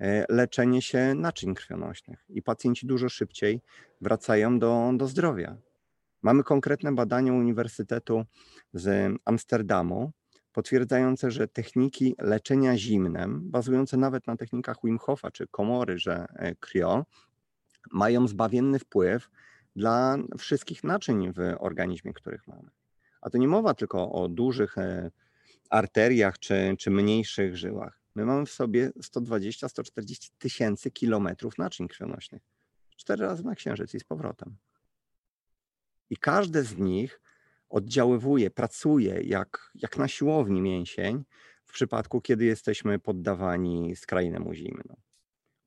e, 0.00 0.24
leczenie 0.28 0.82
się 0.82 1.14
naczyń 1.14 1.54
krwionośnych 1.54 2.24
i 2.28 2.42
pacjenci 2.42 2.86
dużo 2.86 3.08
szybciej 3.08 3.60
wracają 4.00 4.58
do, 4.58 4.90
do 4.96 5.06
zdrowia. 5.06 5.56
Mamy 6.22 6.42
konkretne 6.42 6.94
badania 6.94 7.32
Uniwersytetu 7.32 8.24
z 8.72 9.14
Amsterdamu, 9.24 10.12
potwierdzające, 10.52 11.30
że 11.30 11.48
techniki 11.48 12.14
leczenia 12.18 12.76
zimnem, 12.76 13.40
bazujące 13.50 13.96
nawet 13.96 14.26
na 14.26 14.36
technikach 14.36 14.76
Wim 14.84 14.98
Hofa 14.98 15.30
czy 15.30 15.46
komory, 15.46 15.98
że 15.98 16.26
kryo, 16.60 17.06
mają 17.92 18.28
zbawienny 18.28 18.78
wpływ 18.78 19.28
dla 19.78 20.16
wszystkich 20.38 20.84
naczyń 20.84 21.32
w 21.32 21.38
organizmie, 21.58 22.12
których 22.12 22.46
mamy. 22.46 22.70
A 23.20 23.30
to 23.30 23.38
nie 23.38 23.48
mowa 23.48 23.74
tylko 23.74 24.12
o 24.12 24.28
dużych 24.28 24.78
e, 24.78 25.10
arteriach 25.70 26.38
czy, 26.38 26.74
czy 26.78 26.90
mniejszych 26.90 27.56
żyłach. 27.56 28.00
My 28.14 28.24
mamy 28.24 28.46
w 28.46 28.50
sobie 28.50 28.90
120-140 28.90 30.30
tysięcy 30.38 30.90
kilometrów 30.90 31.58
naczyń 31.58 31.88
krwionośnych. 31.88 32.42
Cztery 32.96 33.26
razy 33.26 33.44
na 33.44 33.54
księżyc 33.54 33.94
i 33.94 34.00
z 34.00 34.04
powrotem. 34.04 34.56
I 36.10 36.16
każde 36.16 36.62
z 36.62 36.76
nich 36.76 37.20
oddziaływuje, 37.68 38.50
pracuje 38.50 39.20
jak, 39.22 39.70
jak 39.74 39.96
na 39.96 40.08
siłowni 40.08 40.60
mięsień 40.60 41.24
w 41.64 41.72
przypadku, 41.72 42.20
kiedy 42.20 42.44
jesteśmy 42.44 42.98
poddawani 42.98 43.96
skrajnemu 43.96 44.54
zimnu. 44.54 44.96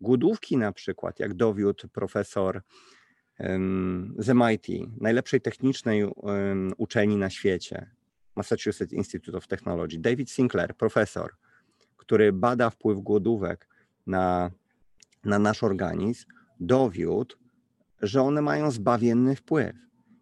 Głodówki 0.02 0.58
na 0.58 0.72
przykład, 0.72 1.20
jak 1.20 1.34
dowiódł 1.34 1.88
profesor 1.88 2.62
z 4.18 4.30
MIT, 4.30 4.68
najlepszej 5.02 5.42
technicznej 5.42 6.06
uczelni 6.78 7.18
na 7.18 7.30
świecie, 7.30 7.90
Massachusetts 8.36 8.94
Institute 8.94 9.38
of 9.38 9.48
Technology, 9.48 9.98
David 10.00 10.32
Sinclair, 10.32 10.76
profesor, 10.76 11.32
który 11.98 12.34
bada 12.34 12.70
wpływ 12.70 13.00
głodówek 13.00 13.68
na, 14.08 14.52
na 15.24 15.40
nasz 15.40 15.64
organizm, 15.64 16.26
dowiódł, 16.60 17.36
że 18.02 18.22
one 18.22 18.42
mają 18.42 18.72
zbawienny 18.72 19.36
wpływ. 19.36 19.76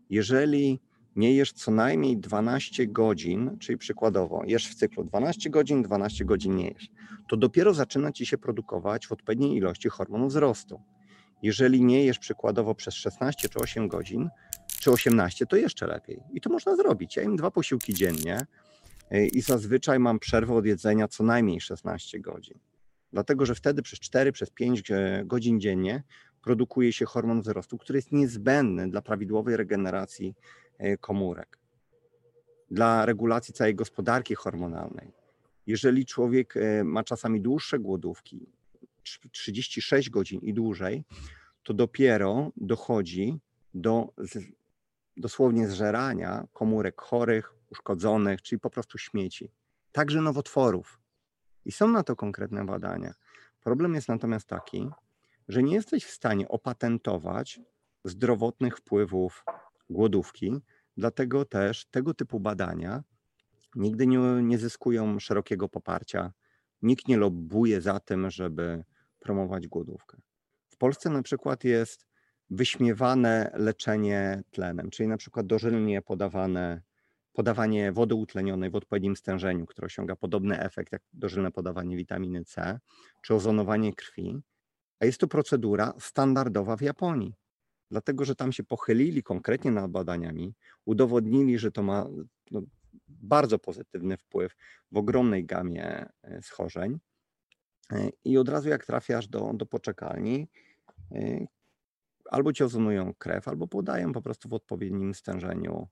Jeżeli 0.10 0.80
nie 1.16 1.34
jesz 1.34 1.52
co 1.52 1.72
najmniej 1.72 2.18
12 2.18 2.88
godzin, 2.88 3.58
czyli 3.60 3.78
przykładowo 3.78 4.44
jesz 4.46 4.68
w 4.68 4.76
cyklu 4.76 5.04
12 5.04 5.50
godzin, 5.50 5.84
12 5.84 6.26
godzin 6.26 6.56
nie 6.56 6.68
jesz, 6.68 6.90
to 7.30 7.38
dopiero 7.38 7.74
zaczyna 7.74 8.12
ci 8.12 8.26
się 8.26 8.38
produkować 8.38 9.08
w 9.08 9.12
odpowiedniej 9.12 9.58
ilości 9.58 9.90
hormonu 9.90 10.28
wzrostu. 10.28 10.82
Jeżeli 11.42 11.84
nie 11.84 12.06
jesz 12.06 12.20
przykładowo 12.20 12.76
przez 12.76 12.94
16 12.94 13.50
czy 13.50 13.60
8 13.60 13.88
godzin, 13.88 14.30
czy 14.80 14.92
18, 14.92 15.46
to 15.46 15.56
jeszcze 15.56 15.88
lepiej. 15.88 16.20
I 16.34 16.42
to 16.42 16.50
można 16.50 16.76
zrobić. 16.76 17.16
Ja 17.16 17.24
jem 17.24 17.36
dwa 17.36 17.52
posiłki 17.52 17.94
dziennie 17.94 18.46
y, 19.14 19.28
i 19.28 19.42
zazwyczaj 19.42 20.00
mam 20.00 20.20
przerwę 20.20 20.54
od 20.54 20.66
jedzenia 20.66 21.08
co 21.08 21.24
najmniej 21.24 21.62
16 21.62 22.20
godzin. 22.20 22.60
Dlatego, 23.14 23.46
że 23.46 23.56
wtedy 23.56 23.82
przez 23.82 24.00
4, 24.00 24.32
przez 24.32 24.50
5 24.50 24.92
e, 24.92 25.24
godzin 25.26 25.60
dziennie 25.60 26.04
produkuje 26.44 26.94
się 26.94 27.06
hormon 27.06 27.42
wzrostu, 27.42 27.78
który 27.78 27.98
jest 27.98 28.12
niezbędny 28.12 28.90
dla 28.90 29.02
prawidłowej 29.02 29.58
regeneracji 29.58 30.36
E, 30.80 30.98
komórek, 30.98 31.60
dla 32.72 33.06
regulacji 33.06 33.54
całej 33.54 33.76
gospodarki 33.76 34.36
hormonalnej. 34.36 35.12
Jeżeli 35.68 36.06
człowiek 36.06 36.58
e, 36.58 36.84
ma 36.84 37.04
czasami 37.04 37.42
dłuższe 37.42 37.80
głodówki, 37.80 38.50
36 39.32 40.10
godzin 40.10 40.40
i 40.40 40.54
dłużej, 40.54 41.04
to 41.64 41.74
dopiero 41.74 42.52
dochodzi 42.58 43.40
do 43.74 44.14
dosłownie 45.18 45.68
zżerania 45.68 46.48
komórek 46.54 47.02
chorych, 47.02 47.54
uszkodzonych, 47.70 48.42
czyli 48.42 48.60
po 48.60 48.70
prostu 48.70 48.98
śmieci, 48.98 49.52
także 49.92 50.22
nowotworów. 50.22 51.00
I 51.66 51.72
są 51.72 51.88
na 51.88 52.04
to 52.04 52.16
konkretne 52.16 52.66
badania. 52.66 53.14
Problem 53.64 53.96
jest 53.96 54.08
natomiast 54.08 54.48
taki, 54.48 54.90
że 55.48 55.64
nie 55.64 55.74
jesteś 55.74 56.06
w 56.06 56.12
stanie 56.12 56.48
opatentować 56.48 57.60
zdrowotnych 58.04 58.78
wpływów 58.78 59.46
głodówki. 59.90 60.62
Dlatego 60.98 61.46
też 61.46 61.86
tego 61.86 62.14
typu 62.14 62.40
badania 62.40 63.04
nigdy 63.76 64.08
nie, 64.08 64.20
nie 64.20 64.58
zyskują 64.58 65.20
szerokiego 65.20 65.70
poparcia. 65.70 66.32
Nikt 66.82 67.08
nie 67.08 67.18
lobbuje 67.18 67.82
za 67.82 68.00
tym, 68.00 68.32
żeby 68.32 68.84
promować 69.20 69.68
głodówkę. 69.68 70.18
W 70.70 70.78
Polsce 70.78 71.10
na 71.10 71.22
przykład 71.22 71.64
jest 71.64 72.06
wyśmiewane 72.50 73.52
leczenie 73.54 74.44
tlenem, 74.52 74.90
czyli 74.90 75.10
na 75.10 75.18
przykład 75.18 75.48
dożylnie 75.48 76.02
podawane, 76.02 76.82
podawanie 77.34 77.92
wody 77.92 78.16
utlenionej 78.16 78.70
w 78.70 78.76
odpowiednim 78.76 79.16
stężeniu, 79.16 79.66
które 79.66 79.86
osiąga 79.86 80.16
podobny 80.16 80.60
efekt 80.60 80.92
jak 80.92 81.02
dożylne 81.14 81.52
podawanie 81.52 81.98
witaminy 81.98 82.46
C, 82.46 82.80
czy 83.22 83.36
ozonowanie 83.36 83.94
krwi. 83.94 84.42
A 85.00 85.06
jest 85.06 85.20
to 85.20 85.28
procedura 85.28 85.94
standardowa 86.00 86.78
w 86.78 86.82
Japonii 86.82 87.34
dlatego 87.92 88.26
że 88.26 88.36
tam 88.36 88.52
się 88.52 88.64
pochylili 88.64 89.24
konkretnie 89.24 89.72
nad 89.72 89.92
badaniami, 89.92 90.54
udowodnili, 90.86 91.60
że 91.60 91.72
to 91.72 91.84
ma 91.84 92.08
no, 92.52 92.62
bardzo 93.10 93.60
pozytywny 93.60 94.18
wpływ 94.18 94.56
w 94.92 94.98
ogromnej 94.98 95.46
gamie 95.46 96.06
e, 96.24 96.42
schorzeń. 96.42 97.00
E, 97.92 98.10
I 98.24 98.38
od 98.38 98.50
razu 98.50 98.70
jak 98.70 98.86
trafiasz 98.86 99.28
do, 99.28 99.52
do 99.54 99.66
poczekalni, 99.66 100.48
e, 101.12 101.46
albo 102.26 102.54
ci 102.54 102.64
ozonują 102.64 103.14
krew, 103.18 103.48
albo 103.48 103.68
podają 103.68 104.14
po 104.14 104.22
prostu 104.22 104.50
w 104.50 104.54
odpowiednim 104.54 105.14
stężeniu 105.14 105.88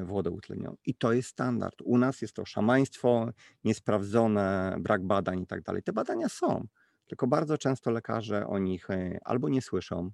wodę 0.00 0.30
utlenioną. 0.30 0.76
I 0.84 0.94
to 0.94 1.12
jest 1.12 1.28
standard. 1.28 1.74
U 1.84 1.98
nas 1.98 2.22
jest 2.22 2.34
to 2.34 2.44
szamaństwo, 2.44 3.30
niesprawdzone, 3.64 4.76
brak 4.80 5.06
badań 5.06 5.40
i 5.40 5.46
tak 5.46 5.62
dalej. 5.62 5.82
Te 5.82 5.92
badania 5.92 6.28
są, 6.28 6.66
tylko 7.06 7.26
bardzo 7.26 7.58
często 7.58 7.90
lekarze 7.90 8.46
o 8.46 8.58
nich 8.58 8.88
albo 9.24 9.48
nie 9.48 9.62
słyszą, 9.62 10.10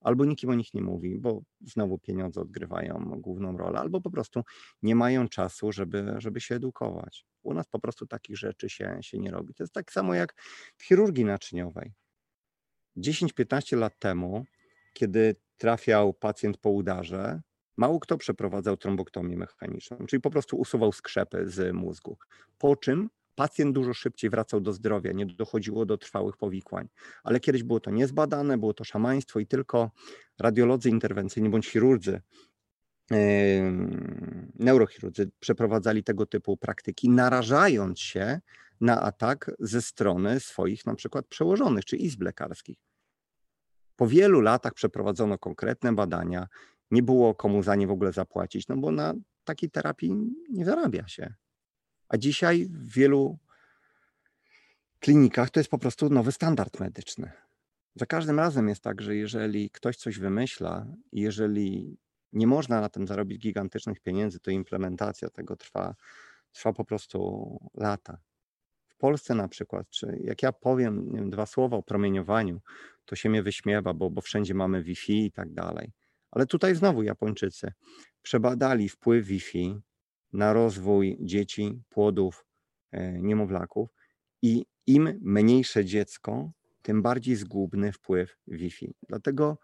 albo 0.00 0.24
nikim 0.24 0.50
o 0.50 0.54
nich 0.54 0.74
nie 0.74 0.82
mówi, 0.82 1.18
bo 1.18 1.42
znowu 1.60 1.98
pieniądze 1.98 2.40
odgrywają 2.40 3.14
główną 3.18 3.56
rolę, 3.56 3.78
albo 3.78 4.00
po 4.00 4.10
prostu 4.10 4.42
nie 4.82 4.94
mają 4.94 5.28
czasu, 5.28 5.72
żeby, 5.72 6.14
żeby 6.18 6.40
się 6.40 6.54
edukować. 6.54 7.26
U 7.42 7.54
nas 7.54 7.68
po 7.68 7.78
prostu 7.78 8.06
takich 8.06 8.36
rzeczy 8.36 8.68
się, 8.68 8.98
się 9.00 9.18
nie 9.18 9.30
robi. 9.30 9.54
To 9.54 9.62
jest 9.62 9.74
tak 9.74 9.92
samo 9.92 10.14
jak 10.14 10.34
w 10.76 10.84
chirurgii 10.84 11.24
naczyniowej. 11.24 11.92
10-15 12.96 13.78
lat 13.78 13.98
temu, 13.98 14.44
kiedy 14.92 15.36
trafiał 15.56 16.14
pacjent 16.14 16.58
po 16.58 16.70
udarze, 16.70 17.40
mało 17.76 18.00
kto 18.00 18.18
przeprowadzał 18.18 18.76
tromboktomię 18.76 19.36
mechaniczną, 19.36 20.06
czyli 20.06 20.20
po 20.20 20.30
prostu 20.30 20.56
usuwał 20.56 20.92
skrzepy 20.92 21.50
z 21.50 21.74
mózgu. 21.74 22.18
Po 22.58 22.76
czym 22.76 23.10
pacjent 23.38 23.74
dużo 23.74 23.94
szybciej 23.94 24.30
wracał 24.30 24.60
do 24.60 24.72
zdrowia, 24.72 25.12
nie 25.12 25.26
dochodziło 25.26 25.86
do 25.86 25.98
trwałych 25.98 26.36
powikłań. 26.36 26.88
Ale 27.24 27.40
kiedyś 27.40 27.62
było 27.62 27.80
to 27.80 27.90
niezbadane, 27.90 28.58
było 28.58 28.74
to 28.74 28.84
szamaństwo 28.84 29.40
i 29.40 29.46
tylko 29.46 29.90
radiolodzy 30.38 30.90
interwencyjni 30.90 31.48
bądź 31.48 31.68
chirurdzy, 31.68 32.20
neurochirurdzy 34.54 35.30
przeprowadzali 35.40 36.04
tego 36.04 36.26
typu 36.26 36.56
praktyki, 36.56 37.10
narażając 37.10 38.00
się 38.00 38.40
na 38.80 39.02
atak 39.02 39.50
ze 39.58 39.82
strony 39.82 40.40
swoich 40.40 40.86
na 40.86 40.94
przykład 40.94 41.26
przełożonych 41.26 41.84
czy 41.84 41.96
izb 41.96 42.22
lekarskich. 42.22 42.78
Po 43.96 44.06
wielu 44.06 44.40
latach 44.40 44.74
przeprowadzono 44.74 45.38
konkretne 45.38 45.94
badania, 45.94 46.48
nie 46.90 47.02
było 47.02 47.34
komu 47.34 47.62
za 47.62 47.74
nie 47.74 47.86
w 47.86 47.90
ogóle 47.90 48.12
zapłacić, 48.12 48.68
no 48.68 48.76
bo 48.76 48.92
na 48.92 49.14
takiej 49.44 49.70
terapii 49.70 50.16
nie 50.50 50.64
zarabia 50.64 51.08
się. 51.08 51.34
A 52.08 52.16
dzisiaj 52.16 52.66
w 52.70 52.92
wielu 52.92 53.38
klinikach 55.00 55.50
to 55.50 55.60
jest 55.60 55.70
po 55.70 55.78
prostu 55.78 56.08
nowy 56.10 56.32
standard 56.32 56.80
medyczny. 56.80 57.32
Za 57.94 58.06
każdym 58.06 58.38
razem 58.38 58.68
jest 58.68 58.82
tak, 58.82 59.02
że 59.02 59.16
jeżeli 59.16 59.70
ktoś 59.70 59.96
coś 59.96 60.18
wymyśla 60.18 60.86
jeżeli 61.12 61.98
nie 62.32 62.46
można 62.46 62.80
na 62.80 62.88
tym 62.88 63.06
zarobić 63.06 63.42
gigantycznych 63.42 64.00
pieniędzy, 64.00 64.40
to 64.40 64.50
implementacja 64.50 65.30
tego 65.30 65.56
trwa, 65.56 65.94
trwa 66.52 66.72
po 66.72 66.84
prostu 66.84 67.58
lata. 67.74 68.18
W 68.88 68.96
Polsce 68.96 69.34
na 69.34 69.48
przykład, 69.48 69.90
czy 69.90 70.18
jak 70.24 70.42
ja 70.42 70.52
powiem 70.52 71.12
wiem, 71.14 71.30
dwa 71.30 71.46
słowa 71.46 71.76
o 71.76 71.82
promieniowaniu, 71.82 72.60
to 73.04 73.16
się 73.16 73.30
mnie 73.30 73.42
wyśmiewa, 73.42 73.94
bo, 73.94 74.10
bo 74.10 74.20
wszędzie 74.20 74.54
mamy 74.54 74.82
Wi-Fi 74.82 75.26
i 75.26 75.32
tak 75.32 75.54
dalej. 75.54 75.92
Ale 76.30 76.46
tutaj 76.46 76.74
znowu 76.74 77.02
Japończycy 77.02 77.72
przebadali 78.22 78.88
wpływ 78.88 79.26
Wi-Fi 79.26 79.80
na 80.32 80.52
rozwój 80.52 81.18
dzieci, 81.20 81.82
płodów 81.88 82.46
e, 82.90 83.22
niemowlaków 83.22 83.88
i 84.42 84.66
im 84.86 85.18
mniejsze 85.22 85.84
dziecko, 85.84 86.52
tym 86.82 87.02
bardziej 87.02 87.36
zgubny 87.36 87.92
wpływ 87.92 88.36
Wi-Fi. 88.46 88.94
Dlatego 89.08 89.58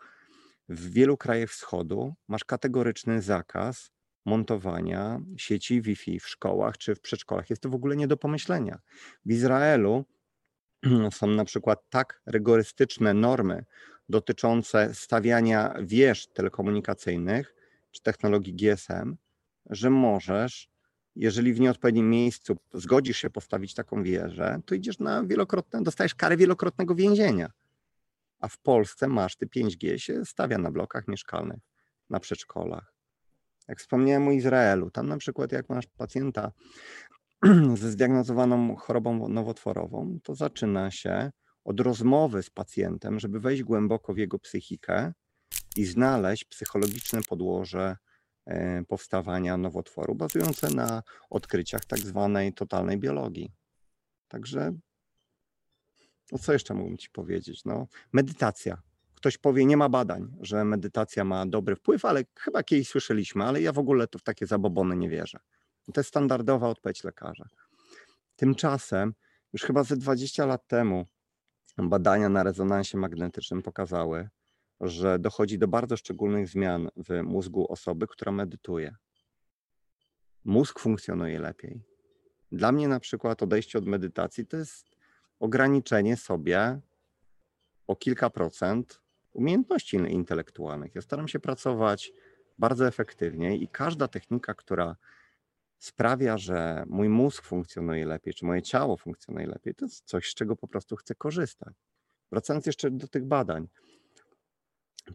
w 0.69 0.91
wielu 0.91 1.17
krajach 1.17 1.51
wschodu 1.51 2.15
masz 2.29 2.45
kategoryczny 2.45 3.23
zakaz 3.23 3.91
montowania 4.25 5.21
sieci 5.37 5.83
Wi-Fi 5.83 6.21
w 6.21 6.29
szkołach 6.29 6.79
czy 6.79 6.95
w 6.95 7.01
przedszkolach. 7.01 7.51
Jest 7.51 7.63
to 7.63 7.69
w 7.69 7.75
ogóle 7.75 7.97
nie 7.97 8.07
do 8.07 8.17
pomyślenia. 8.17 8.79
W 9.25 9.31
Izraelu 9.33 10.05
są 11.19 11.27
na 11.27 11.45
przykład 11.45 11.79
tak 11.91 12.23
rygorystyczne 12.27 13.15
normy 13.15 13.65
dotyczące 14.09 14.95
stawiania 14.95 15.75
wież 15.83 16.27
telekomunikacyjnych 16.27 17.55
czy 17.91 18.03
technologii 18.03 18.55
GSM, 18.55 19.17
że 19.71 19.91
możesz, 19.91 20.69
jeżeli 21.17 21.55
w 21.55 21.61
nieodpowiednim 21.61 22.11
miejscu 22.11 22.57
zgodzisz 22.75 23.19
się 23.19 23.31
postawić 23.31 23.75
taką 23.75 24.03
wieżę, 24.03 24.61
to 24.67 24.75
idziesz 24.75 24.99
na 24.99 25.25
wielokrotne, 25.25 25.83
dostajesz 25.83 26.15
karę 26.15 26.37
wielokrotnego 26.37 26.95
więzienia. 26.95 27.51
A 28.39 28.49
w 28.49 28.59
Polsce 28.59 29.09
masz 29.09 29.37
ty 29.37 29.47
5G 29.47 29.97
się 29.97 30.25
stawia 30.25 30.59
na 30.59 30.71
blokach 30.71 31.09
mieszkalnych, 31.09 31.59
na 32.11 32.21
przedszkolach. 32.21 32.95
Jak 33.69 33.79
wspomniałem 33.79 34.29
o 34.29 34.33
Izraelu, 34.33 34.91
tam 34.91 35.09
na 35.09 35.17
przykład 35.17 35.53
jak 35.53 35.69
masz 35.69 35.87
pacjenta 35.87 36.53
ze 37.81 37.91
zdiagnozowaną 37.91 38.77
chorobą 38.77 39.29
nowotworową, 39.29 40.19
to 40.23 40.35
zaczyna 40.35 40.91
się 40.91 41.31
od 41.65 41.81
rozmowy 41.81 42.43
z 42.43 42.51
pacjentem, 42.51 43.21
żeby 43.21 43.41
wejść 43.41 43.63
głęboko 43.63 44.15
w 44.15 44.19
jego 44.19 44.39
psychikę 44.39 45.13
i 45.77 45.85
znaleźć 45.85 46.45
psychologiczne 46.45 47.21
podłoże 47.29 47.97
powstawania 48.89 49.57
nowotworu, 49.57 50.15
bazujące 50.15 50.71
na 50.71 51.03
odkryciach 51.31 51.85
tak 51.85 51.99
zwanej 51.99 52.53
totalnej 52.53 52.99
biologii. 52.99 53.53
Także, 54.29 54.73
no 56.33 56.39
co 56.39 56.53
jeszcze 56.53 56.75
mógłbym 56.75 56.99
Ci 56.99 57.11
powiedzieć? 57.11 57.65
No, 57.65 57.87
medytacja. 58.13 58.83
Ktoś 59.15 59.39
powie, 59.39 59.65
nie 59.65 59.77
ma 59.77 59.89
badań, 59.89 60.37
że 60.41 60.65
medytacja 60.65 61.25
ma 61.25 61.47
dobry 61.47 61.77
wpływ, 61.77 62.05
ale 62.05 62.25
chyba 62.39 62.63
kiedyś 62.63 62.89
słyszeliśmy, 62.89 63.45
ale 63.45 63.63
ja 63.63 63.73
w 63.73 63.79
ogóle 63.79 64.07
to 64.07 64.19
w 64.19 64.23
takie 64.23 64.47
zabobony 64.47 64.97
nie 64.97 65.09
wierzę. 65.09 65.39
To 65.93 66.01
jest 66.01 66.09
standardowa 66.09 66.69
odpowiedź 66.69 67.05
lekarza. 67.05 67.49
Tymczasem, 68.37 69.15
już 69.53 69.63
chyba 69.63 69.85
ze 69.85 69.97
20 69.97 70.47
lat 70.47 70.67
temu, 70.67 71.07
badania 71.79 72.29
na 72.29 72.43
rezonansie 72.43 72.99
magnetycznym 72.99 73.63
pokazały, 73.63 74.29
że 74.81 75.19
dochodzi 75.19 75.59
do 75.59 75.69
bardzo 75.69 75.97
szczególnych 75.97 76.49
zmian 76.49 76.89
w 76.97 77.23
mózgu 77.23 77.73
osoby, 77.73 78.07
która 78.07 78.33
medytuje. 78.33 78.97
Mózg 80.45 80.79
funkcjonuje 80.79 81.41
lepiej. 81.41 81.81
Dla 82.53 82.73
mnie 82.73 82.89
na 82.89 83.01
przykład 83.01 83.43
odejście 83.43 83.79
od 83.79 83.87
medytacji 83.87 84.47
to 84.47 84.57
jest 84.57 84.97
ograniczenie 85.41 86.17
sobie 86.17 86.81
o 87.87 87.97
kilka 87.97 88.31
procent 88.31 89.01
umiejętności 89.33 89.97
intelektualnych. 89.97 90.95
Ja 90.95 91.01
staram 91.01 91.29
się 91.29 91.41
pracować 91.41 92.13
bardzo 92.59 92.87
efektywnie 92.87 93.57
i 93.57 93.69
każda 93.69 94.09
technika, 94.09 94.55
która 94.55 94.97
sprawia, 95.79 96.39
że 96.39 96.85
mój 96.87 97.09
mózg 97.09 97.45
funkcjonuje 97.45 98.07
lepiej, 98.07 98.35
czy 98.35 98.47
moje 98.47 98.63
ciało 98.63 98.97
funkcjonuje 98.97 99.47
lepiej, 99.47 99.75
to 99.75 99.85
jest 99.85 100.05
coś, 100.05 100.31
z 100.31 100.35
czego 100.35 100.57
po 100.57 100.69
prostu 100.69 100.97
chcę 100.97 101.15
korzystać. 101.15 101.75
Wracając 102.33 102.67
jeszcze 102.67 102.91
do 102.91 103.09
tych 103.09 103.25
badań. 103.25 103.69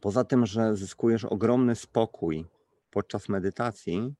Poza 0.01 0.23
tym, 0.23 0.45
że 0.45 0.75
zyskujesz 0.75 1.25
ogromny 1.25 1.75
spokój 1.75 2.45
podczas 2.89 3.29
medytacji, 3.29 4.13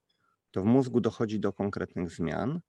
to 0.51 0.61
w 0.61 0.65
mózgu 0.65 1.01
dochodzi 1.01 1.39
do 1.39 1.53
konkretnych 1.53 2.09
zmian, 2.09 2.59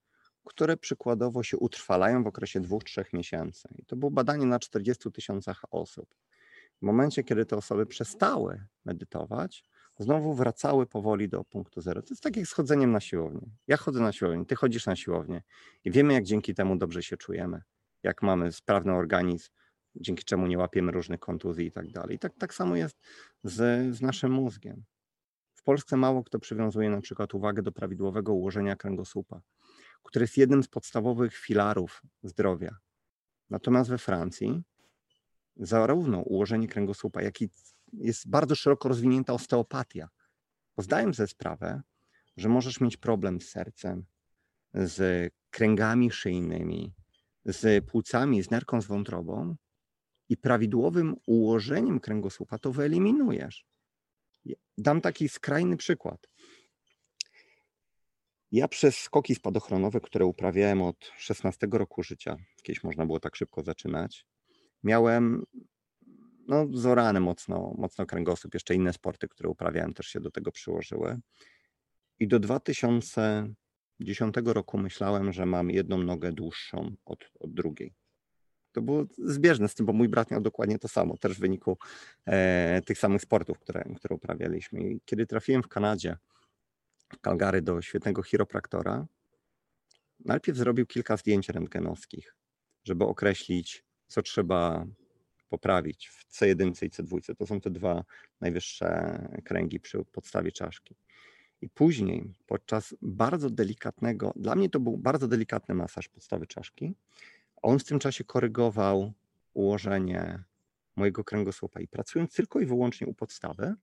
które 0.45 0.77
przykładowo 0.77 1.43
się 1.43 1.57
utrwalają 1.57 2.25
w 2.25 2.27
okresie 2.27 2.61
dwóch, 2.61 2.85
trzech 2.85 3.13
miesięcy. 3.13 3.69
I 3.79 3.85
to 3.85 3.97
było 3.97 4.11
badanie 4.11 4.47
na 4.47 4.59
40 4.59 5.13
tysiącach 5.13 5.63
osób. 5.71 6.15
W 6.83 6.83
momencie, 6.83 7.25
kiedy 7.25 7.47
te 7.47 7.57
osoby 7.57 7.87
przestały 7.87 8.67
medytować, 8.85 9.65
znowu 9.99 10.35
wracały 10.35 10.87
powoli 10.87 11.29
do 11.29 11.45
punktu 11.45 11.81
zero. 11.81 12.03
To 12.03 12.09
jest 12.11 12.23
tak 12.23 12.37
jak 12.37 12.47
z 12.47 12.53
chodzeniem 12.53 12.93
na 12.93 13.01
siłownię. 13.01 13.51
Ja 13.67 13.77
chodzę 13.77 14.01
na 14.01 14.13
siłownię, 14.13 14.47
ty 14.47 14.57
chodzisz 14.57 14.87
na 14.87 14.97
siłownię 14.97 15.43
i 15.85 15.91
wiemy, 15.91 16.13
jak 16.13 16.25
dzięki 16.25 16.55
temu 16.55 16.77
dobrze 16.77 17.03
się 17.03 17.17
czujemy, 17.17 17.63
jak 18.03 18.23
mamy 18.23 18.53
sprawny 18.53 18.93
organizm, 18.93 19.51
dzięki 19.97 20.25
czemu 20.25 20.47
nie 20.47 20.59
łapiemy 20.59 20.93
różnych 20.93 21.21
kontuzji 21.21 21.67
i 21.67 21.73
tak 21.73 21.91
dalej. 21.91 22.19
Tak, 22.19 22.33
tak 22.39 22.55
samo 22.55 22.77
jest 22.77 23.01
z, 23.45 23.57
z 23.97 24.01
naszym 24.01 24.33
mózgiem. 24.33 24.85
W 25.55 25.63
Polsce 25.63 25.97
mało 25.97 26.25
kto 26.25 26.39
przywiązuje 26.39 26.91
na 26.91 27.01
przykład 27.01 27.35
uwagę 27.35 27.63
do 27.63 27.73
prawidłowego 27.73 28.35
ułożenia 28.35 28.77
kręgosłupa, 28.77 29.41
które 30.03 30.23
jest 30.23 30.37
jednym 30.37 30.63
z 30.63 30.69
podstawowych 30.69 31.37
filarów 31.37 32.03
zdrowia. 32.23 32.77
Natomiast 33.51 33.91
we 33.91 33.99
Francji 33.99 34.63
zarówno 35.57 36.19
ułożenie 36.19 36.69
kręgosłupa, 36.69 37.23
jak 37.23 37.43
i 37.43 37.51
jest 37.93 38.29
bardzo 38.29 38.55
szeroko 38.55 38.89
rozwinięta 38.89 39.33
osteopatia. 39.33 40.09
Bo 40.77 40.83
zdaję 40.83 41.15
sobie 41.15 41.27
sprawę, 41.27 41.83
że 42.37 42.49
możesz 42.49 42.81
mieć 42.81 42.97
problem 42.97 43.41
z 43.41 43.49
sercem, 43.49 44.05
z 44.75 45.33
kręgami 45.51 46.11
szyjnymi, 46.11 46.93
z 47.45 47.85
płucami, 47.85 48.43
z 48.43 48.51
nerką, 48.51 48.83
z 48.83 48.87
wątrobą 48.87 49.57
i 50.31 50.37
prawidłowym 50.37 51.17
ułożeniem 51.27 52.01
kręgosłupa 52.01 52.59
to 52.59 52.73
wyeliminujesz. 52.73 53.67
Dam 54.79 55.01
taki 55.01 55.29
skrajny 55.29 55.77
przykład. 55.77 56.29
Ja 58.53 58.69
przez 58.69 58.97
skoki 58.97 59.35
spadochronowe, 59.35 60.01
które 60.01 60.25
uprawiałem 60.25 60.83
od 60.83 61.13
16 61.17 61.69
roku 61.73 62.03
życia, 62.03 62.37
kiedyś 62.63 62.85
można 62.85 63.07
było 63.07 63.21
tak 63.21 63.37
szybko 63.37 63.63
zaczynać, 63.63 64.27
miałem 64.83 65.45
no, 66.47 66.67
zorany 66.73 67.21
mocno, 67.21 67.75
mocno 67.79 68.07
kręgosłup. 68.07 68.55
Jeszcze 68.55 68.75
inne 68.75 68.93
sporty, 68.93 69.29
które 69.29 69.49
uprawiałem, 69.49 69.95
też 69.95 70.07
się 70.07 70.21
do 70.21 70.31
tego 70.31 70.53
przyłożyły. 70.53 71.21
I 72.19 72.29
do 72.29 72.41
2010 72.41 74.35
roku 74.45 74.79
myślałem, 74.79 75.33
że 75.33 75.47
mam 75.47 75.71
jedną 75.71 75.99
nogę 75.99 76.33
dłuższą 76.33 76.95
od, 77.05 77.19
od 77.41 77.55
drugiej. 77.55 77.95
To 78.73 78.83
było 78.83 79.05
zbieżne 79.19 79.69
z 79.69 79.75
tym, 79.75 79.87
bo 79.87 79.93
mój 79.93 80.09
brat 80.09 80.31
miał 80.31 80.41
dokładnie 80.41 80.79
to 80.79 80.89
samo, 80.89 81.17
też 81.17 81.37
w 81.37 81.41
wyniku 81.41 81.79
e, 82.27 82.83
tych 82.83 82.99
samych 82.99 83.23
sportów, 83.23 83.59
które, 83.59 83.85
które 83.97 84.17
uprawialiśmy. 84.17 84.81
I 84.81 85.01
kiedy 85.05 85.27
trafiłem 85.27 85.63
w 85.63 85.69
Kanadzie, 85.69 86.17
w 87.13 87.21
Calgary 87.21 87.63
do 87.63 87.83
świetnego 87.83 88.23
chiropraktora, 88.23 89.07
najpierw 90.25 90.59
zrobił 90.59 90.87
kilka 90.87 91.17
zdjęć 91.17 91.49
rentgenowskich, 91.49 92.35
żeby 92.85 93.05
określić, 93.05 93.85
co 94.07 94.23
trzeba 94.23 94.87
poprawić 95.49 96.09
w 96.09 96.33
C1 96.33 96.85
i 96.85 96.91
C2. 96.91 97.35
To 97.37 97.47
są 97.47 97.61
te 97.61 97.71
dwa 97.71 98.05
najwyższe 98.41 99.19
kręgi 99.45 99.81
przy 99.81 100.05
podstawie 100.05 100.53
czaszki. 100.53 100.97
I 101.63 101.69
później, 101.69 102.35
podczas 102.47 102.95
bardzo 103.03 103.51
delikatnego, 103.51 104.33
dla 104.37 104.55
mnie 104.55 104.71
to 104.71 104.81
był 104.81 104.97
bardzo 104.97 105.29
delikatny 105.29 105.75
masaż 105.75 106.09
podstawy 106.09 106.47
czaszki, 106.47 106.95
on 107.63 107.79
w 107.79 107.85
tym 107.85 107.99
czasie 107.99 108.25
korygował 108.25 109.13
ułożenie 109.55 110.45
mojego 110.97 111.25
kręgosłupa 111.25 111.81
i 111.81 111.89
pracując 111.89 112.35
tylko 112.35 112.61
i 112.61 112.67
wyłącznie 112.67 113.07
u 113.07 113.15
podstawy, 113.15 113.75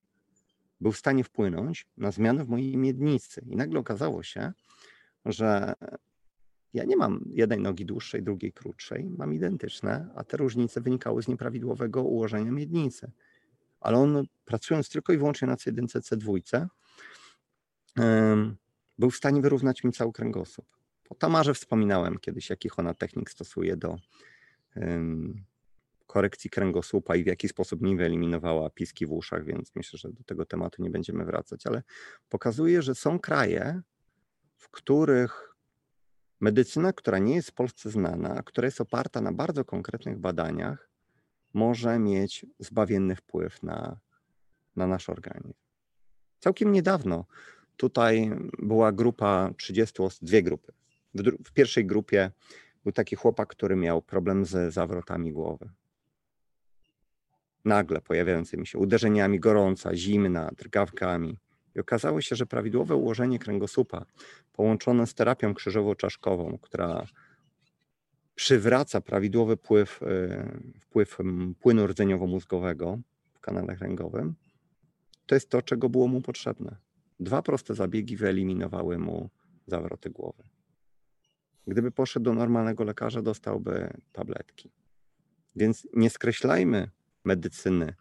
był 0.82 0.92
w 0.92 0.98
stanie 0.98 1.24
wpłynąć 1.24 1.88
na 1.98 2.12
zmianę 2.12 2.46
w 2.46 2.50
mojej 2.50 2.78
miednicy. 2.78 3.42
I 3.50 3.56
nagle 3.56 3.80
okazało 3.80 4.24
się, 4.24 4.54
że 5.26 5.74
ja 6.74 6.84
nie 6.84 6.98
mam 6.98 7.22
jednej 7.30 7.60
nogi 7.60 7.86
dłuższej, 7.86 8.24
drugiej 8.24 8.54
krótszej, 8.54 9.10
mam 9.18 9.34
identyczne, 9.34 10.10
a 10.16 10.24
te 10.24 10.38
różnice 10.38 10.82
wynikały 10.82 11.24
z 11.24 11.28
nieprawidłowego 11.28 12.04
ułożenia 12.04 12.52
miednicy. 12.52 13.12
Ale 13.80 13.98
on, 13.98 14.24
pracując 14.46 14.90
tylko 14.90 15.14
i 15.14 15.18
wyłącznie 15.18 15.48
na 15.48 15.56
C1, 15.56 15.86
C2, 15.86 16.68
był 19.00 19.12
w 19.12 19.16
stanie 19.16 19.42
wyrównać 19.42 19.84
mi 19.84 19.92
cały 19.92 20.12
kręgosłup. 20.12 20.66
O 21.10 21.16
Tamarze 21.16 21.54
wspominałem 21.54 22.18
kiedyś, 22.20 22.50
jakich 22.50 22.80
ona 22.80 22.94
technik 22.94 23.30
stosuje 23.30 23.78
do 23.78 23.96
korekcji 26.08 26.50
kręgosłupa 26.50 27.16
i 27.16 27.24
w 27.24 27.28
jaki 27.28 27.50
sposób 27.50 27.82
nie 27.82 27.96
wyeliminowała 27.96 28.70
piski 28.70 29.06
w 29.06 29.12
uszach, 29.12 29.46
więc 29.46 29.76
myślę, 29.76 30.00
że 30.00 30.12
do 30.12 30.24
tego 30.24 30.46
tematu 30.46 30.82
nie 30.82 30.90
będziemy 30.90 31.26
wracać, 31.26 31.68
ale 31.68 31.84
pokazuje, 32.30 32.82
że 32.82 32.96
są 32.96 33.20
kraje, 33.20 33.82
w 34.58 34.70
których 34.70 35.48
Medycyna, 36.40 36.94
która 36.94 37.20
nie 37.20 37.36
jest 37.36 37.50
w 37.50 37.54
Polsce 37.54 37.90
znana, 37.90 38.36
a 38.36 38.44
która 38.44 38.66
jest 38.66 38.82
oparta 38.82 39.22
na 39.22 39.32
bardzo 39.32 39.66
konkretnych 39.66 40.18
badaniach, 40.18 40.90
może 41.54 42.00
mieć 42.00 42.46
zbawienny 42.60 43.16
wpływ 43.16 43.64
na, 43.64 44.00
na 44.76 44.88
nasz 44.88 45.10
organizm. 45.10 45.54
Całkiem 46.40 46.72
niedawno 46.72 47.26
tutaj 47.78 48.32
była 48.60 48.92
grupa 48.92 49.54
30 49.58 50.02
osób, 50.02 50.28
dwie 50.28 50.44
grupy. 50.44 50.74
W, 51.18 51.48
w 51.48 51.52
pierwszej 51.52 51.86
grupie 51.86 52.32
był 52.84 52.92
taki 52.92 53.16
chłopak, 53.16 53.50
który 53.50 53.76
miał 53.76 54.02
problem 54.02 54.46
z 54.46 54.74
zawrotami 54.74 55.32
głowy. 55.32 55.70
Nagle 57.66 58.02
pojawiającymi 58.02 58.68
się 58.68 58.80
uderzeniami 58.80 59.40
gorąca, 59.40 59.96
zimna, 59.96 60.50
drgawkami. 60.58 61.38
I 61.76 61.80
okazało 61.80 62.22
się, 62.22 62.36
że 62.36 62.46
prawidłowe 62.46 62.96
ułożenie 62.96 63.40
kręgosłupa 63.40 64.06
połączone 64.54 65.08
z 65.08 65.14
terapią 65.14 65.54
krzyżowo-czaszkową, 65.54 66.58
która 66.62 67.06
przywraca 68.36 69.02
prawidłowy 69.02 69.58
wpływ, 69.58 70.00
wpływ 70.80 71.18
płynu 71.60 71.88
rdzeniowo-mózgowego 71.88 72.98
w 73.34 73.40
kanale 73.40 73.76
kręgowym, 73.76 74.36
to 75.26 75.36
jest 75.36 75.50
to, 75.50 75.62
czego 75.62 75.90
było 75.90 76.08
mu 76.08 76.22
potrzebne. 76.22 76.76
Dwa 77.20 77.42
proste 77.42 77.76
zabiegi 77.76 78.18
wyeliminowały 78.18 78.98
mu 78.98 79.30
zawroty 79.68 80.10
głowy. 80.10 80.44
Gdyby 81.68 81.92
poszedł 81.92 82.24
do 82.24 82.34
normalnego 82.34 82.84
lekarza, 82.84 83.22
dostałby 83.22 83.94
tabletki. 84.12 84.72
Więc 85.56 85.88
nie 85.94 86.10
skreślajmy 86.10 86.90
medycyny 87.24 87.94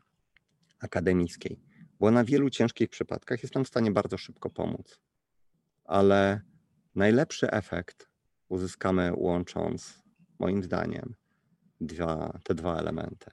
akademickiej, 0.80 1.60
bo 2.00 2.10
na 2.10 2.24
wielu 2.24 2.50
ciężkich 2.50 2.88
przypadkach 2.88 3.42
jest 3.42 3.54
nam 3.54 3.64
w 3.64 3.68
stanie 3.68 3.90
bardzo 3.90 4.18
szybko 4.18 4.50
pomóc. 4.50 4.98
Ale 5.84 6.40
najlepszy 6.94 7.50
efekt 7.50 8.08
uzyskamy 8.48 9.12
łącząc, 9.16 10.02
moim 10.38 10.62
zdaniem, 10.62 11.14
dwa, 11.80 12.38
te 12.44 12.54
dwa 12.54 12.76
elementy. 12.76 13.30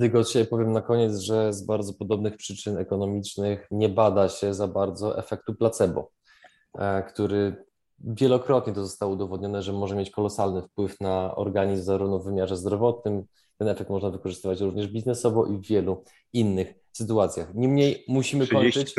Tylko 0.00 0.18
od 0.18 0.32
powiem 0.50 0.72
na 0.72 0.82
koniec, 0.82 1.18
że 1.18 1.52
z 1.52 1.66
bardzo 1.66 1.94
podobnych 1.94 2.36
przyczyn 2.36 2.78
ekonomicznych 2.78 3.66
nie 3.70 3.88
bada 3.88 4.28
się 4.28 4.54
za 4.54 4.68
bardzo 4.68 5.18
efektu 5.18 5.54
placebo, 5.54 6.12
e, 6.78 7.02
który 7.02 7.64
wielokrotnie 8.04 8.72
to 8.72 8.82
zostało 8.82 9.12
udowodnione, 9.12 9.62
że 9.62 9.72
może 9.72 9.96
mieć 9.96 10.10
kolosalny 10.10 10.62
wpływ 10.62 11.00
na 11.00 11.36
organizm 11.36 11.84
zarówno 11.84 12.18
w 12.18 12.24
wymiarze 12.24 12.56
zdrowotnym, 12.56 13.24
ten 13.58 13.68
efekt 13.68 13.90
można 13.90 14.10
wykorzystywać 14.10 14.60
również 14.60 14.88
biznesowo 14.88 15.46
i 15.46 15.56
w 15.56 15.66
wielu 15.66 16.04
innych 16.32 16.74
sytuacjach. 16.92 17.54
Niemniej 17.54 18.04
musimy 18.08 18.44
30%, 18.46 18.52
kończyć. 18.52 18.94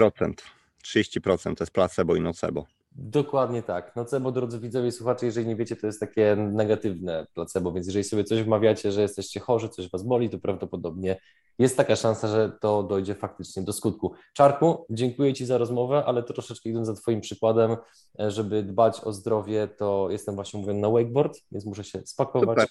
30% 0.86 1.56
to 1.56 1.64
jest 1.64 1.74
placebo 1.74 2.16
i 2.16 2.22
nocebo. 2.22 2.66
Dokładnie 2.96 3.64
tak. 3.64 3.96
Nocebo, 3.96 4.32
drodzy 4.32 4.60
widzowie 4.60 4.88
i 4.88 4.92
słuchacze, 4.92 5.26
jeżeli 5.26 5.48
nie 5.48 5.56
wiecie, 5.56 5.76
to 5.76 5.88
jest 5.88 6.00
takie 6.00 6.36
negatywne 6.36 7.28
placebo, 7.34 7.72
więc 7.72 7.88
jeżeli 7.88 8.04
sobie 8.04 8.24
coś 8.24 8.44
wmawiacie, 8.44 8.92
że 8.92 9.02
jesteście 9.02 9.40
chorzy, 9.40 9.70
coś 9.70 9.90
was 9.92 10.04
boli, 10.04 10.30
to 10.30 10.40
prawdopodobnie 10.40 11.18
jest 11.60 11.78
taka 11.78 11.96
szansa, 11.96 12.28
że 12.28 12.52
to 12.62 12.84
dojdzie 12.84 13.16
faktycznie 13.16 13.64
do 13.64 13.74
skutku. 13.74 14.14
Czarku, 14.34 14.86
dziękuję 14.90 15.34
Ci 15.34 15.46
za 15.46 15.58
rozmowę, 15.58 16.04
ale 16.06 16.24
troszeczkę 16.24 16.70
idąc 16.70 16.88
za 16.88 16.94
Twoim 16.94 17.22
przykładem, 17.22 17.78
e, 18.20 18.32
żeby 18.32 18.64
dbać 18.64 19.02
o 19.04 19.14
zdrowie, 19.14 19.68
to 19.68 20.08
jestem 20.10 20.36
właśnie 20.36 20.60
mówiony 20.60 20.80
na 20.80 20.90
wakeboard, 20.90 21.40
więc 21.52 21.66
muszę 21.66 21.84
się 21.84 22.02
spakować. 22.06 22.60
Super. 22.60 22.68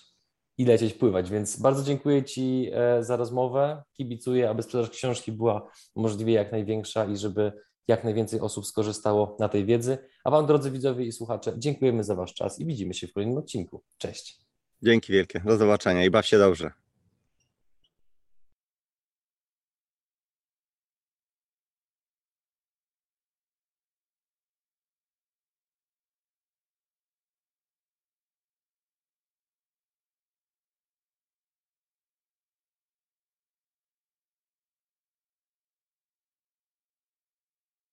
I 0.59 0.65
lecieć 0.65 0.95
pływać, 0.95 1.31
więc 1.31 1.61
bardzo 1.61 1.83
dziękuję 1.83 2.25
Ci 2.25 2.71
e, 2.73 3.05
za 3.05 3.17
rozmowę. 3.17 3.83
Kibicuję, 3.93 4.51
aby 4.51 4.63
sprzedaż 4.63 4.91
książki 4.91 5.33
była 5.33 5.71
możliwie 5.97 6.33
jak 6.33 6.53
największa 6.53 7.05
i 7.05 7.17
żeby 7.17 7.53
jak 7.89 8.05
najwięcej 8.05 8.41
osób 8.41 8.67
skorzystało 8.67 9.37
na 9.41 9.49
tej 9.49 9.65
wiedzy. 9.65 9.99
A 10.25 10.31
Wam, 10.31 10.47
drodzy 10.47 10.71
widzowie 10.71 11.05
i 11.05 11.13
słuchacze, 11.13 11.55
dziękujemy 11.57 12.05
za 12.05 12.15
Wasz 12.15 12.35
czas 12.35 12.59
i 12.59 12.67
widzimy 12.67 12.95
się 12.95 13.07
w 13.07 13.13
kolejnym 13.13 13.39
odcinku. 13.39 13.83
Cześć. 13.99 14.41
Dzięki 14.83 15.13
wielkie. 15.13 15.41
Do 15.41 15.57
zobaczenia 15.57 16.05
i 16.05 16.11
baw 16.11 16.27
się 16.27 16.39
dobrze. 16.39 16.82